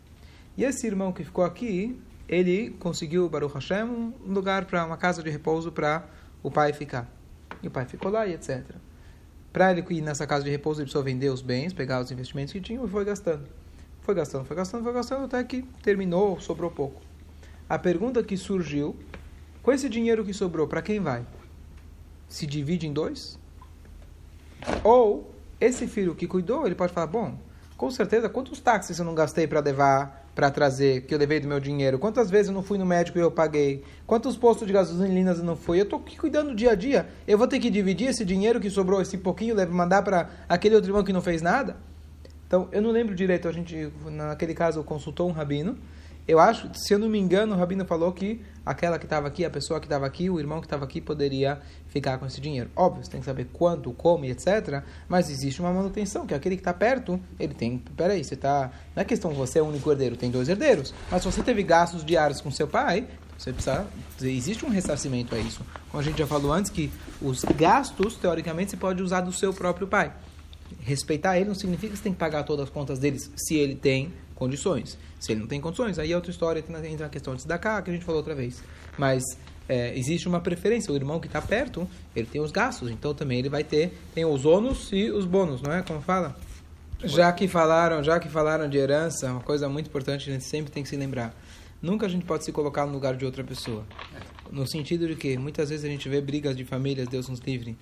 E 0.55 0.63
esse 0.63 0.85
irmão 0.85 1.11
que 1.11 1.23
ficou 1.23 1.43
aqui, 1.43 1.99
ele 2.29 2.69
conseguiu, 2.79 3.27
Baruch 3.27 3.55
Hashem, 3.55 3.85
um 3.85 4.13
lugar 4.27 4.65
para 4.65 4.85
uma 4.85 4.95
casa 4.95 5.23
de 5.23 5.31
repouso 5.31 5.71
para 5.71 6.05
o 6.43 6.51
pai 6.51 6.73
ficar. 6.73 7.11
E 7.63 7.67
o 7.67 7.71
pai 7.71 7.85
ficou 7.85 8.11
lá 8.11 8.27
e 8.27 8.33
etc. 8.35 8.63
Para 9.51 9.71
ele 9.71 9.83
ir 9.89 10.01
nessa 10.01 10.27
casa 10.27 10.43
de 10.43 10.51
repouso, 10.51 10.81
ele 10.81 10.85
precisou 10.85 11.03
vender 11.03 11.29
os 11.29 11.41
bens, 11.41 11.73
pegar 11.73 11.99
os 11.99 12.11
investimentos 12.11 12.53
que 12.53 12.61
tinha 12.61 12.79
e 12.79 12.87
foi 12.87 13.03
gastando. 13.03 13.49
Foi 14.01 14.13
gastando, 14.13 14.45
foi 14.45 14.55
gastando, 14.55 14.83
foi 14.83 14.93
gastando, 14.93 15.25
até 15.25 15.43
que 15.43 15.63
terminou, 15.81 16.39
sobrou 16.39 16.69
pouco. 16.69 17.06
A 17.69 17.77
pergunta 17.77 18.23
que 18.23 18.37
surgiu, 18.37 18.95
com 19.61 19.71
esse 19.71 19.89
dinheiro 19.89 20.23
que 20.23 20.33
sobrou, 20.33 20.67
para 20.67 20.81
quem 20.81 20.99
vai? 20.99 21.25
Se 22.29 22.45
divide 22.45 22.87
em 22.87 22.93
dois? 22.93 23.37
Ou 24.83 25.33
esse 25.59 25.85
filho 25.85 26.15
que 26.15 26.27
cuidou, 26.27 26.65
ele 26.65 26.75
pode 26.75 26.93
falar, 26.93 27.07
bom, 27.07 27.37
com 27.75 27.91
certeza, 27.91 28.29
quantos 28.29 28.59
táxis 28.59 28.97
eu 28.97 29.05
não 29.05 29.13
gastei 29.13 29.45
para 29.47 29.59
levar 29.59 30.25
para 30.33 30.51
trazer, 30.51 31.01
que 31.01 31.13
eu 31.13 31.17
levei 31.17 31.39
do 31.39 31.47
meu 31.47 31.59
dinheiro? 31.59 31.97
Quantas 31.97 32.29
vezes 32.29 32.47
eu 32.47 32.53
não 32.53 32.61
fui 32.61 32.77
no 32.77 32.85
médico 32.85 33.17
e 33.17 33.21
eu 33.21 33.31
paguei? 33.31 33.83
Quantos 34.05 34.37
postos 34.37 34.67
de 34.67 34.71
gasolina 34.71 35.31
eu 35.31 35.43
não 35.43 35.55
fui? 35.55 35.79
Eu 35.79 35.83
estou 35.83 35.99
cuidando 35.99 36.55
dia 36.55 36.71
a 36.71 36.75
dia. 36.75 37.09
Eu 37.27 37.37
vou 37.37 37.47
ter 37.47 37.59
que 37.59 37.71
dividir 37.71 38.07
esse 38.07 38.23
dinheiro 38.23 38.59
que 38.59 38.69
sobrou, 38.69 39.01
esse 39.01 39.17
pouquinho, 39.17 39.55
mandar 39.69 40.03
para 40.03 40.29
aquele 40.47 40.75
outro 40.75 40.91
irmão 40.91 41.03
que 41.03 41.11
não 41.11 41.21
fez 41.21 41.41
nada? 41.41 41.75
Então, 42.45 42.69
eu 42.71 42.81
não 42.81 42.91
lembro 42.91 43.15
direito, 43.15 43.47
a 43.47 43.51
gente, 43.51 43.91
naquele 44.05 44.53
caso, 44.53 44.83
consultou 44.83 45.27
um 45.27 45.31
rabino. 45.31 45.75
Eu 46.27 46.39
acho, 46.39 46.69
se 46.73 46.93
eu 46.93 46.99
não 46.99 47.07
me 47.07 47.17
engano, 47.17 47.55
o 47.55 47.57
rabino 47.57 47.85
falou 47.85 48.11
que 48.11 48.41
aquela 48.65 48.99
que 48.99 49.05
estava 49.05 49.27
aqui, 49.27 49.45
a 49.45 49.49
pessoa 49.49 49.79
que 49.79 49.85
estava 49.85 50.05
aqui, 50.05 50.29
o 50.29 50.37
irmão 50.39 50.59
que 50.59 50.65
estava 50.65 50.83
aqui, 50.83 50.99
poderia 50.99 51.61
ficar 51.87 52.17
com 52.17 52.25
esse 52.25 52.41
dinheiro. 52.41 52.69
Óbvio, 52.75 53.05
você 53.05 53.11
tem 53.11 53.21
que 53.21 53.25
saber 53.25 53.47
quanto, 53.53 53.93
como 53.93 54.25
e 54.25 54.31
etc. 54.31 54.83
Mas 55.07 55.29
existe 55.29 55.61
uma 55.61 55.71
manutenção, 55.71 56.27
que 56.27 56.33
aquele 56.33 56.57
que 56.57 56.61
está 56.61 56.73
perto, 56.73 57.17
ele 57.39 57.53
tem. 57.53 57.77
Peraí, 57.95 58.23
você 58.25 58.33
está. 58.33 58.69
Não 58.93 59.01
é 59.01 59.05
questão 59.05 59.31
você 59.31 59.59
é 59.59 59.61
o 59.61 59.65
único 59.67 59.89
herdeiro, 59.89 60.17
tem 60.17 60.29
dois 60.29 60.49
herdeiros. 60.49 60.93
Mas 61.09 61.21
se 61.21 61.31
você 61.31 61.41
teve 61.41 61.63
gastos 61.63 62.03
diários 62.03 62.41
com 62.41 62.51
seu 62.51 62.67
pai, 62.67 63.07
você 63.37 63.53
precisa. 63.53 63.87
Existe 64.21 64.65
um 64.65 64.69
ressarcimento 64.69 65.33
a 65.33 65.39
isso. 65.39 65.61
Como 65.89 66.01
a 66.01 66.03
gente 66.03 66.17
já 66.17 66.27
falou 66.27 66.51
antes, 66.51 66.69
que 66.69 66.91
os 67.21 67.45
gastos, 67.55 68.17
teoricamente, 68.17 68.71
você 68.71 68.77
pode 68.77 69.01
usar 69.01 69.21
do 69.21 69.31
seu 69.31 69.53
próprio 69.53 69.87
pai. 69.87 70.11
Respeitar 70.81 71.37
ele 71.37 71.47
não 71.47 71.55
significa 71.55 71.91
que 71.91 71.97
você 71.97 72.03
tem 72.03 72.11
que 72.11 72.19
pagar 72.19 72.43
todas 72.43 72.65
as 72.65 72.69
contas 72.69 72.99
deles 72.99 73.31
se 73.37 73.55
ele 73.55 73.75
tem 73.75 74.11
condições. 74.37 74.97
Se 75.19 75.31
ele 75.31 75.41
não 75.41 75.47
tem 75.47 75.59
condições, 75.59 75.99
aí 75.99 76.11
é 76.11 76.15
outra 76.15 76.31
história, 76.31 76.63
entra 76.85 77.07
a 77.07 77.09
questão 77.09 77.35
de 77.35 77.45
cá 77.57 77.81
que 77.81 77.89
a 77.89 77.93
gente 77.93 78.05
falou 78.05 78.19
outra 78.19 78.35
vez. 78.35 78.63
Mas 78.97 79.23
é, 79.67 79.97
existe 79.97 80.27
uma 80.27 80.39
preferência. 80.39 80.93
O 80.93 80.95
irmão 80.95 81.19
que 81.19 81.27
está 81.27 81.41
perto, 81.41 81.87
ele 82.15 82.27
tem 82.27 82.39
os 82.39 82.51
gastos, 82.51 82.89
então 82.89 83.13
também 83.13 83.39
ele 83.39 83.49
vai 83.49 83.63
ter, 83.63 83.97
tem 84.13 84.25
os 84.25 84.45
ônus 84.45 84.89
e 84.91 85.09
os 85.09 85.25
bônus, 85.25 85.61
não 85.61 85.73
é? 85.73 85.81
Como 85.81 86.01
fala? 86.01 86.35
Já 87.03 87.31
que 87.31 87.47
falaram, 87.47 88.03
já 88.03 88.19
que 88.19 88.29
falaram 88.29 88.69
de 88.69 88.77
herança, 88.77 89.31
uma 89.31 89.41
coisa 89.41 89.67
muito 89.69 89.87
importante, 89.87 90.29
a 90.29 90.33
gente 90.33 90.45
sempre 90.45 90.71
tem 90.71 90.81
que 90.81 90.89
se 90.89 90.95
lembrar. 90.95 91.35
Nunca 91.81 92.07
a 92.07 92.09
gente 92.09 92.25
pode 92.25 92.43
se 92.43 92.51
colocar 92.51 92.85
no 92.87 92.93
lugar 92.93 93.15
de 93.15 93.23
outra 93.23 93.43
pessoa. 93.43 93.85
No 94.51 94.65
sentido 94.65 95.07
de 95.07 95.15
que 95.15 95.37
muitas 95.37 95.69
vezes 95.69 95.85
a 95.85 95.87
gente 95.87 96.09
vê 96.09 96.19
brigas 96.21 96.55
de 96.55 96.65
famílias, 96.65 97.07
Deus 97.07 97.29
nos 97.29 97.39
livre. 97.39 97.77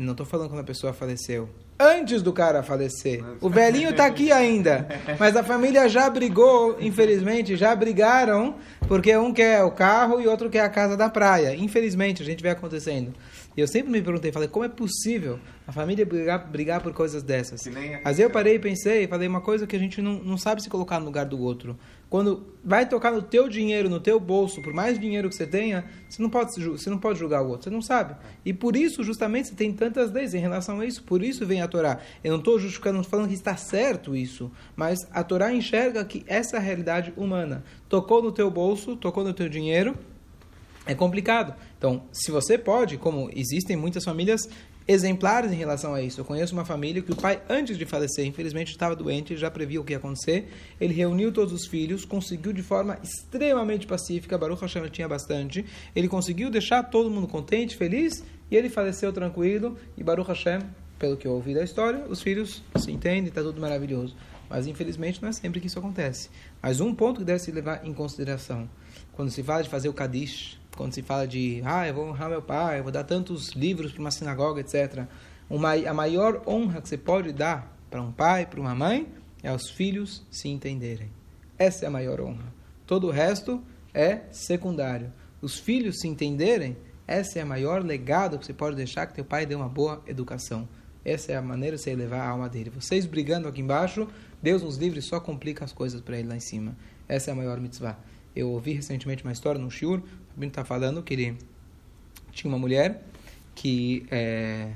Não 0.00 0.12
estou 0.12 0.24
falando 0.26 0.48
quando 0.48 0.60
a 0.60 0.64
pessoa 0.64 0.92
faleceu 0.92 1.48
antes 1.80 2.20
do 2.20 2.30
cara 2.30 2.62
falecer. 2.62 3.24
O 3.40 3.48
velhinho 3.48 3.88
está 3.88 4.04
aqui 4.04 4.30
ainda, 4.30 4.86
mas 5.18 5.34
a 5.34 5.42
família 5.42 5.88
já 5.88 6.10
brigou, 6.10 6.76
infelizmente, 6.78 7.56
já 7.56 7.74
brigaram, 7.74 8.56
porque 8.86 9.16
um 9.16 9.32
quer 9.32 9.64
o 9.64 9.70
carro 9.70 10.20
e 10.20 10.26
outro 10.26 10.50
quer 10.50 10.60
a 10.60 10.68
casa 10.68 10.94
da 10.94 11.08
praia. 11.08 11.56
Infelizmente, 11.56 12.22
a 12.22 12.26
gente 12.26 12.42
vê 12.42 12.50
acontecendo. 12.50 13.14
E 13.56 13.60
eu 13.60 13.66
sempre 13.66 13.90
me 13.90 14.02
perguntei, 14.02 14.30
falei, 14.30 14.48
como 14.48 14.64
é 14.64 14.68
possível 14.68 15.38
a 15.66 15.72
família 15.72 16.04
brigar, 16.04 16.46
brigar 16.46 16.80
por 16.82 16.92
coisas 16.92 17.22
dessas? 17.22 17.62
Mas 18.04 18.18
eu 18.18 18.28
parei 18.28 18.56
e 18.56 18.58
pensei, 18.58 19.08
falei 19.08 19.26
uma 19.26 19.40
coisa 19.40 19.66
que 19.66 19.74
a 19.74 19.78
gente 19.78 20.02
não, 20.02 20.14
não 20.14 20.36
sabe 20.36 20.62
se 20.62 20.68
colocar 20.68 21.00
no 21.00 21.06
lugar 21.06 21.24
do 21.24 21.40
outro. 21.40 21.78
Quando 22.10 22.44
vai 22.64 22.88
tocar 22.88 23.12
no 23.12 23.22
teu 23.22 23.48
dinheiro, 23.48 23.88
no 23.88 24.00
teu 24.00 24.18
bolso, 24.18 24.60
por 24.60 24.74
mais 24.74 24.98
dinheiro 24.98 25.28
que 25.28 25.34
você 25.36 25.46
tenha, 25.46 25.84
você 26.08 26.20
não 26.20 26.28
pode, 26.28 26.50
você 26.60 26.90
não 26.90 26.98
pode 26.98 27.20
julgar 27.20 27.40
o 27.40 27.48
outro, 27.48 27.64
você 27.64 27.70
não 27.70 27.80
sabe. 27.80 28.16
E 28.44 28.52
por 28.52 28.74
isso, 28.74 29.04
justamente, 29.04 29.48
você 29.48 29.54
tem 29.54 29.72
tantas 29.72 30.10
leis 30.10 30.34
em 30.34 30.38
relação 30.38 30.80
a 30.80 30.84
isso, 30.84 31.04
por 31.04 31.22
isso 31.22 31.46
vem 31.46 31.62
a 31.62 31.68
Torá. 31.68 32.00
Eu 32.24 32.32
não 32.32 32.40
estou 32.40 32.58
justificando, 32.58 32.96
não 32.96 33.04
falando 33.04 33.28
que 33.28 33.34
está 33.34 33.56
certo 33.56 34.16
isso, 34.16 34.50
mas 34.74 34.98
a 35.12 35.22
Torá 35.22 35.54
enxerga 35.54 36.04
que 36.04 36.24
essa 36.26 36.56
é 36.56 36.58
a 36.58 36.62
realidade 36.62 37.14
humana. 37.16 37.62
Tocou 37.88 38.20
no 38.20 38.32
teu 38.32 38.50
bolso, 38.50 38.96
tocou 38.96 39.22
no 39.22 39.32
teu 39.32 39.48
dinheiro, 39.48 39.96
é 40.84 40.94
complicado. 40.96 41.54
Então, 41.78 42.02
se 42.10 42.32
você 42.32 42.58
pode, 42.58 42.98
como 42.98 43.30
existem 43.32 43.76
muitas 43.76 44.04
famílias 44.04 44.48
exemplares 44.90 45.52
em 45.52 45.54
relação 45.54 45.94
a 45.94 46.02
isso. 46.02 46.20
Eu 46.20 46.24
conheço 46.24 46.52
uma 46.52 46.64
família 46.64 47.00
que 47.00 47.12
o 47.12 47.16
pai, 47.16 47.40
antes 47.48 47.78
de 47.78 47.86
falecer, 47.86 48.26
infelizmente 48.26 48.72
estava 48.72 48.96
doente, 48.96 49.36
já 49.36 49.48
previa 49.48 49.80
o 49.80 49.84
que 49.84 49.92
ia 49.92 49.98
acontecer. 49.98 50.48
Ele 50.80 50.92
reuniu 50.92 51.30
todos 51.30 51.52
os 51.52 51.64
filhos, 51.64 52.04
conseguiu 52.04 52.52
de 52.52 52.62
forma 52.62 52.98
extremamente 53.00 53.86
pacífica, 53.86 54.36
Baruch 54.36 54.60
Hashem 54.60 54.88
tinha 54.88 55.06
bastante, 55.06 55.64
ele 55.94 56.08
conseguiu 56.08 56.50
deixar 56.50 56.82
todo 56.82 57.08
mundo 57.08 57.28
contente, 57.28 57.76
feliz, 57.76 58.24
e 58.50 58.56
ele 58.56 58.68
faleceu 58.68 59.12
tranquilo, 59.12 59.78
e 59.96 60.02
Baruch 60.02 60.28
Hashem, 60.28 60.60
pelo 60.98 61.16
que 61.16 61.26
eu 61.26 61.32
ouvi 61.32 61.54
da 61.54 61.62
história, 61.62 62.04
os 62.08 62.20
filhos 62.20 62.60
se 62.76 62.90
entendem, 62.90 63.28
está 63.28 63.42
tudo 63.42 63.60
maravilhoso. 63.60 64.16
Mas 64.48 64.66
infelizmente 64.66 65.22
não 65.22 65.28
é 65.28 65.32
sempre 65.32 65.60
que 65.60 65.68
isso 65.68 65.78
acontece. 65.78 66.28
Mas 66.60 66.80
um 66.80 66.92
ponto 66.92 67.20
que 67.20 67.24
deve 67.24 67.38
se 67.38 67.52
levar 67.52 67.86
em 67.86 67.94
consideração, 67.94 68.68
quando 69.12 69.30
se 69.30 69.40
fala 69.44 69.62
de 69.62 69.68
fazer 69.68 69.88
o 69.88 69.92
Kadish, 69.92 70.59
quando 70.76 70.94
se 70.94 71.02
fala 71.02 71.26
de, 71.26 71.62
ah, 71.64 71.86
eu 71.86 71.94
vou 71.94 72.08
honrar 72.08 72.28
meu 72.28 72.42
pai, 72.42 72.78
eu 72.78 72.82
vou 72.82 72.92
dar 72.92 73.04
tantos 73.04 73.50
livros 73.50 73.92
para 73.92 74.00
uma 74.00 74.10
sinagoga, 74.10 74.60
etc. 74.60 75.04
Uma, 75.48 75.74
a 75.74 75.94
maior 75.94 76.42
honra 76.46 76.80
que 76.80 76.88
você 76.88 76.96
pode 76.96 77.32
dar 77.32 77.76
para 77.90 78.00
um 78.00 78.12
pai, 78.12 78.46
para 78.46 78.60
uma 78.60 78.74
mãe, 78.74 79.06
é 79.42 79.52
os 79.52 79.68
filhos 79.70 80.24
se 80.30 80.48
entenderem. 80.48 81.10
Essa 81.58 81.84
é 81.84 81.88
a 81.88 81.90
maior 81.90 82.20
honra. 82.20 82.52
Todo 82.86 83.08
o 83.08 83.10
resto 83.10 83.62
é 83.92 84.22
secundário. 84.30 85.12
Os 85.42 85.58
filhos 85.58 86.00
se 86.00 86.08
entenderem, 86.08 86.76
essa 87.06 87.38
é 87.38 87.42
a 87.42 87.46
maior 87.46 87.82
legado 87.82 88.38
que 88.38 88.46
você 88.46 88.52
pode 88.52 88.76
deixar 88.76 89.06
que 89.06 89.14
teu 89.14 89.24
pai 89.24 89.44
dê 89.44 89.54
uma 89.54 89.68
boa 89.68 90.02
educação. 90.06 90.68
Essa 91.04 91.32
é 91.32 91.36
a 91.36 91.42
maneira 91.42 91.76
de 91.76 91.82
você 91.82 91.90
elevar 91.90 92.20
a 92.20 92.28
alma 92.28 92.48
dele. 92.48 92.70
Vocês 92.70 93.06
brigando 93.06 93.48
aqui 93.48 93.60
embaixo, 93.60 94.06
Deus 94.42 94.62
nos 94.62 94.76
livre 94.76 95.00
só 95.00 95.18
complica 95.18 95.64
as 95.64 95.72
coisas 95.72 96.00
para 96.00 96.18
ele 96.18 96.28
lá 96.28 96.36
em 96.36 96.40
cima. 96.40 96.76
Essa 97.08 97.30
é 97.30 97.32
a 97.32 97.34
maior 97.34 97.58
mitzvah. 97.58 97.98
Eu 98.36 98.50
ouvi 98.50 98.72
recentemente 98.72 99.24
uma 99.24 99.32
história 99.32 99.60
no 99.60 99.70
Shiur, 99.70 99.98
o 99.98 100.19
Rabino 100.30 100.50
está 100.50 100.64
falando 100.64 101.02
que 101.02 101.14
ele 101.14 101.38
tinha 102.32 102.50
uma 102.50 102.58
mulher 102.58 103.02
que... 103.54 104.06
É, 104.10 104.70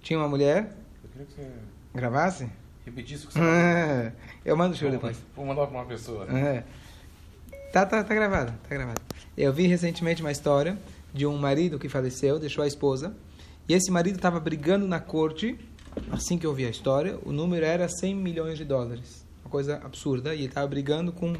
tinha 0.00 0.18
uma 0.18 0.28
mulher... 0.28 0.76
Eu 1.02 1.10
queria 1.10 1.26
que 1.26 1.32
você... 1.34 1.50
Gravasse? 1.94 2.48
Repetir 2.84 3.16
isso 3.16 3.26
que 3.26 3.32
você 3.32 3.40
é, 3.40 4.12
Eu 4.44 4.56
mando 4.56 4.74
o 4.74 4.76
Shiur 4.76 4.92
depois. 4.92 5.16
Vou 5.34 5.44
mandar 5.44 5.66
para 5.66 5.76
uma 5.76 5.86
pessoa. 5.86 6.26
É. 6.30 6.62
Tá, 7.72 7.84
tá, 7.84 8.04
tá 8.04 8.14
gravado, 8.14 8.52
tá 8.62 8.74
gravado. 8.74 9.00
Eu 9.36 9.52
vi 9.52 9.66
recentemente 9.66 10.22
uma 10.22 10.30
história 10.30 10.78
de 11.12 11.26
um 11.26 11.36
marido 11.36 11.78
que 11.78 11.88
faleceu, 11.88 12.38
deixou 12.38 12.62
a 12.62 12.66
esposa, 12.66 13.14
e 13.68 13.74
esse 13.74 13.90
marido 13.90 14.16
estava 14.16 14.38
brigando 14.38 14.86
na 14.86 15.00
corte, 15.00 15.58
assim 16.12 16.38
que 16.38 16.46
eu 16.46 16.54
vi 16.54 16.64
a 16.64 16.70
história, 16.70 17.18
o 17.24 17.32
número 17.32 17.66
era 17.66 17.88
100 17.88 18.14
milhões 18.14 18.56
de 18.56 18.64
dólares. 18.64 19.26
Uma 19.44 19.50
coisa 19.50 19.76
absurda, 19.84 20.34
e 20.34 20.38
ele 20.38 20.46
estava 20.46 20.66
brigando 20.68 21.12
com 21.12 21.34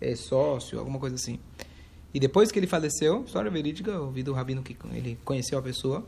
é, 0.00 0.14
sócio, 0.16 0.78
alguma 0.78 0.98
coisa 0.98 1.14
assim. 1.14 1.38
E 2.12 2.18
depois 2.20 2.50
que 2.50 2.58
ele 2.58 2.66
faleceu, 2.66 3.24
história 3.24 3.50
verídica, 3.50 3.90
eu 3.90 4.04
ouvi 4.04 4.22
do 4.22 4.32
rabino 4.32 4.62
que 4.62 4.76
ele 4.92 5.18
conheceu 5.24 5.58
a 5.58 5.62
pessoa, 5.62 6.06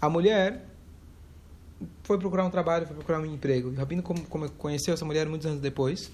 a 0.00 0.08
mulher 0.08 0.66
foi 2.04 2.18
procurar 2.18 2.44
um 2.44 2.50
trabalho, 2.50 2.86
foi 2.86 2.94
procurar 2.94 3.20
um 3.20 3.26
emprego. 3.26 3.70
O 3.70 3.74
rabino 3.74 4.02
conheceu 4.58 4.94
essa 4.94 5.04
mulher 5.04 5.26
muitos 5.26 5.46
anos 5.46 5.60
depois 5.60 6.10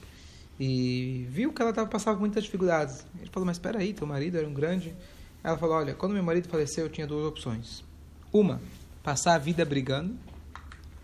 e 0.59 1.27
viu 1.31 1.53
que 1.53 1.61
ela 1.61 1.73
tava, 1.73 1.89
passava 1.89 2.19
muitas 2.19 2.45
dificuldades. 2.45 3.07
Ele 3.21 3.31
falou, 3.31 3.47
mas 3.47 3.57
espera 3.57 3.79
aí, 3.79 3.93
teu 3.93 4.07
marido 4.07 4.39
era 4.39 4.47
um 4.47 4.55
grande... 4.55 4.95
Ela 5.43 5.57
falou, 5.57 5.77
olha, 5.77 5.95
quando 5.95 6.13
meu 6.13 6.23
marido 6.23 6.49
faleceu, 6.49 6.87
eu 6.87 6.91
tinha 6.91 7.07
duas 7.07 7.25
opções. 7.25 7.85
Uma, 8.33 8.61
passar 9.03 9.35
a 9.35 9.39
vida 9.39 9.65
brigando, 9.65 10.17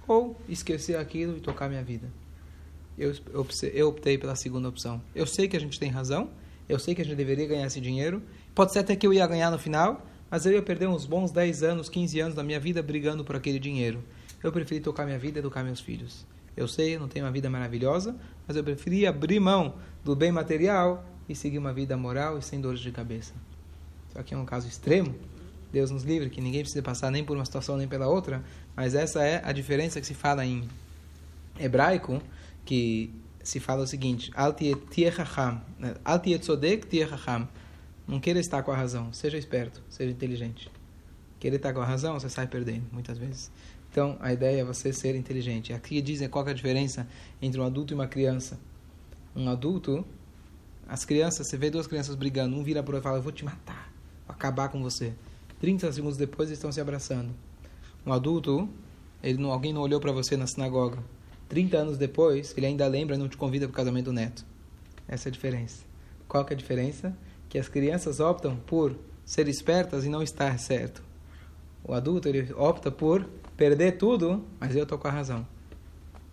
ou 0.06 0.36
esquecer 0.48 0.96
aquilo 0.96 1.36
e 1.36 1.40
tocar 1.40 1.68
minha 1.68 1.82
vida. 1.82 2.08
Eu, 2.98 3.14
eu, 3.32 3.46
eu 3.72 3.88
optei 3.88 4.18
pela 4.18 4.36
segunda 4.36 4.68
opção. 4.68 5.00
Eu 5.14 5.26
sei 5.26 5.48
que 5.48 5.56
a 5.56 5.60
gente 5.60 5.78
tem 5.78 5.88
razão, 5.88 6.30
eu 6.68 6.78
sei 6.78 6.94
que 6.94 7.02
a 7.02 7.04
gente 7.04 7.16
deveria 7.16 7.46
ganhar 7.46 7.66
esse 7.66 7.80
dinheiro, 7.80 8.22
pode 8.54 8.72
ser 8.72 8.80
até 8.80 8.96
que 8.96 9.06
eu 9.06 9.12
ia 9.12 9.26
ganhar 9.26 9.50
no 9.50 9.58
final, 9.58 10.06
mas 10.30 10.46
eu 10.46 10.52
ia 10.52 10.62
perder 10.62 10.88
uns 10.88 11.06
bons 11.06 11.30
10 11.30 11.62
anos, 11.62 11.88
15 11.88 12.20
anos 12.20 12.34
da 12.34 12.42
minha 12.42 12.58
vida 12.58 12.82
brigando 12.82 13.24
por 13.24 13.36
aquele 13.36 13.58
dinheiro. 13.58 14.02
Eu 14.42 14.50
preferi 14.52 14.80
tocar 14.80 15.04
minha 15.04 15.18
vida 15.18 15.38
e 15.38 15.40
educar 15.40 15.62
meus 15.62 15.80
filhos. 15.80 16.26
Eu 16.56 16.68
sei, 16.68 16.96
eu 16.96 17.00
não 17.00 17.08
tenho 17.08 17.24
uma 17.24 17.32
vida 17.32 17.50
maravilhosa, 17.50 18.14
mas 18.46 18.56
eu 18.56 18.62
preferi 18.62 19.06
abrir 19.06 19.40
mão 19.40 19.74
do 20.04 20.14
bem 20.14 20.30
material 20.30 21.04
e 21.28 21.34
seguir 21.34 21.58
uma 21.58 21.72
vida 21.72 21.96
moral 21.96 22.38
e 22.38 22.42
sem 22.42 22.60
dores 22.60 22.80
de 22.80 22.92
cabeça. 22.92 23.34
Só 24.12 24.22
que 24.22 24.34
é 24.34 24.36
um 24.36 24.44
caso 24.44 24.68
extremo. 24.68 25.14
Deus 25.72 25.90
nos 25.90 26.04
livre, 26.04 26.30
que 26.30 26.40
ninguém 26.40 26.60
precisa 26.60 26.82
passar 26.82 27.10
nem 27.10 27.24
por 27.24 27.36
uma 27.36 27.44
situação 27.44 27.76
nem 27.76 27.88
pela 27.88 28.06
outra, 28.06 28.44
mas 28.76 28.94
essa 28.94 29.24
é 29.24 29.42
a 29.44 29.50
diferença 29.50 30.00
que 30.00 30.06
se 30.06 30.14
fala 30.14 30.46
em 30.46 30.68
hebraico, 31.58 32.22
que 32.64 33.12
se 33.44 33.60
fala 33.60 33.84
o 33.84 33.86
seguinte: 33.86 34.30
né? 35.78 35.94
Não 38.06 38.20
queira 38.20 38.40
estar 38.40 38.62
com 38.62 38.70
a 38.70 38.76
razão, 38.76 39.12
seja 39.12 39.38
esperto, 39.38 39.82
seja 39.88 40.10
inteligente. 40.10 40.70
Querer 41.38 41.56
estar 41.56 41.72
com 41.72 41.80
a 41.80 41.84
razão, 41.84 42.18
você 42.18 42.28
sai 42.28 42.46
perdendo, 42.46 42.84
muitas 42.90 43.18
vezes. 43.18 43.50
Então, 43.90 44.16
a 44.20 44.32
ideia 44.32 44.62
é 44.62 44.64
você 44.64 44.92
ser 44.92 45.14
inteligente. 45.14 45.72
Aqui 45.72 46.02
dizem 46.02 46.28
qual 46.28 46.46
é 46.48 46.50
a 46.50 46.54
diferença 46.54 47.06
entre 47.40 47.60
um 47.60 47.64
adulto 47.64 47.92
e 47.92 47.94
uma 47.94 48.06
criança. 48.06 48.58
Um 49.36 49.48
adulto, 49.48 50.04
as 50.88 51.04
crianças, 51.04 51.46
você 51.46 51.56
vê 51.56 51.70
duas 51.70 51.86
crianças 51.86 52.14
brigando, 52.14 52.56
um 52.56 52.62
vira 52.62 52.82
para 52.82 52.92
o 52.92 52.94
outro 52.96 53.02
e 53.02 53.08
fala, 53.08 53.18
eu 53.18 53.22
vou 53.22 53.32
te 53.32 53.44
matar, 53.44 53.92
vou 54.26 54.34
acabar 54.34 54.68
com 54.68 54.82
você. 54.82 55.14
30 55.60 55.92
segundos 55.92 56.16
depois, 56.16 56.48
eles 56.48 56.58
estão 56.58 56.72
se 56.72 56.80
abraçando. 56.80 57.32
Um 58.04 58.12
adulto, 58.12 58.68
ele 59.22 59.38
não, 59.38 59.50
alguém 59.50 59.72
não 59.72 59.80
olhou 59.80 60.00
para 60.00 60.12
você 60.12 60.36
na 60.36 60.46
sinagoga. 60.46 60.98
30 61.54 61.76
anos 61.76 61.96
depois, 61.96 62.52
ele 62.56 62.66
ainda 62.66 62.84
lembra 62.88 63.14
e 63.14 63.18
não 63.18 63.28
te 63.28 63.36
convida 63.36 63.68
para 63.68 63.72
o 63.72 63.76
casamento 63.76 64.06
do 64.06 64.12
neto. 64.12 64.44
Essa 65.06 65.28
é 65.28 65.30
a 65.30 65.32
diferença. 65.32 65.84
Qual 66.26 66.44
que 66.44 66.52
é 66.52 66.56
a 66.56 66.58
diferença? 66.58 67.16
Que 67.48 67.58
as 67.58 67.68
crianças 67.68 68.18
optam 68.18 68.56
por 68.66 68.96
ser 69.24 69.46
espertas 69.46 70.04
e 70.04 70.08
não 70.08 70.20
estar 70.20 70.58
certo. 70.58 71.00
O 71.84 71.94
adulto, 71.94 72.28
ele 72.28 72.52
opta 72.54 72.90
por 72.90 73.24
perder 73.56 73.92
tudo, 73.98 74.44
mas 74.58 74.74
eu 74.74 74.82
estou 74.82 74.98
com 74.98 75.06
a 75.06 75.12
razão. 75.12 75.46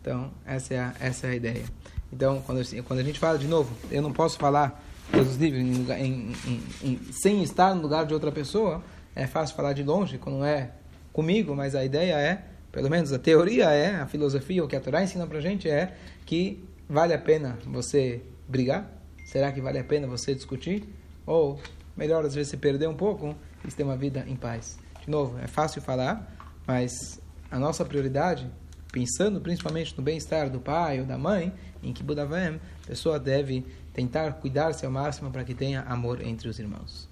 Então, 0.01 0.31
essa 0.43 0.73
é 0.73 0.79
a, 0.79 0.95
essa 0.99 1.27
é 1.27 1.29
a 1.29 1.35
ideia. 1.35 1.65
Então, 2.11 2.41
quando, 2.41 2.59
quando 2.85 2.99
a 2.99 3.03
gente 3.03 3.19
fala 3.19 3.37
de 3.37 3.47
novo, 3.47 3.71
eu 3.91 4.01
não 4.01 4.11
posso 4.11 4.39
falar 4.39 4.83
Jesus 5.13 5.37
livre 5.37 5.59
em, 5.59 5.85
em, 5.99 6.33
em, 6.81 6.99
sem 7.11 7.43
estar 7.43 7.75
no 7.75 7.83
lugar 7.83 8.07
de 8.07 8.13
outra 8.15 8.31
pessoa. 8.31 8.83
É 9.15 9.27
fácil 9.27 9.55
falar 9.55 9.73
de 9.73 9.83
longe, 9.83 10.17
quando 10.17 10.43
é 10.43 10.71
comigo, 11.13 11.55
mas 11.55 11.75
a 11.75 11.85
ideia 11.85 12.13
é, 12.13 12.45
pelo 12.71 12.89
menos 12.89 13.11
a 13.11 13.19
teoria 13.19 13.69
é, 13.71 13.95
a 13.95 14.07
filosofia, 14.07 14.63
o 14.63 14.67
que 14.67 14.75
a 14.75 14.79
Torá 14.79 15.03
ensina 15.03 15.27
pra 15.27 15.39
gente 15.41 15.69
é 15.69 15.95
que 16.25 16.63
vale 16.87 17.13
a 17.13 17.19
pena 17.19 17.57
você 17.65 18.21
brigar? 18.47 18.89
Será 19.25 19.51
que 19.51 19.61
vale 19.61 19.79
a 19.79 19.83
pena 19.83 20.07
você 20.07 20.33
discutir? 20.33 20.83
Ou, 21.25 21.59
melhor, 21.95 22.25
às 22.25 22.35
vezes 22.35 22.49
você 22.49 22.57
perder 22.57 22.87
um 22.87 22.95
pouco 22.95 23.35
e 23.65 23.71
ter 23.71 23.83
uma 23.83 23.95
vida 23.95 24.25
em 24.27 24.35
paz. 24.35 24.77
De 25.03 25.09
novo, 25.09 25.37
é 25.39 25.47
fácil 25.47 25.81
falar, 25.81 26.35
mas 26.67 27.19
a 27.49 27.59
nossa 27.59 27.83
prioridade, 27.85 28.49
pensando 28.91 29.39
principalmente 29.41 29.95
no 29.97 30.03
bem-estar 30.03 30.49
do 30.49 30.59
pai 30.59 30.99
ou 30.99 31.05
da 31.05 31.17
mãe, 31.17 31.53
em 31.83 31.93
que 31.93 32.03
Budavem, 32.03 32.59
a 32.83 32.87
pessoa 32.87 33.19
deve 33.19 33.65
tentar 33.93 34.33
cuidar-se 34.33 34.85
ao 34.85 34.91
máximo 34.91 35.31
para 35.31 35.43
que 35.43 35.53
tenha 35.53 35.81
amor 35.81 36.21
entre 36.21 36.47
os 36.47 36.59
irmãos. 36.59 37.09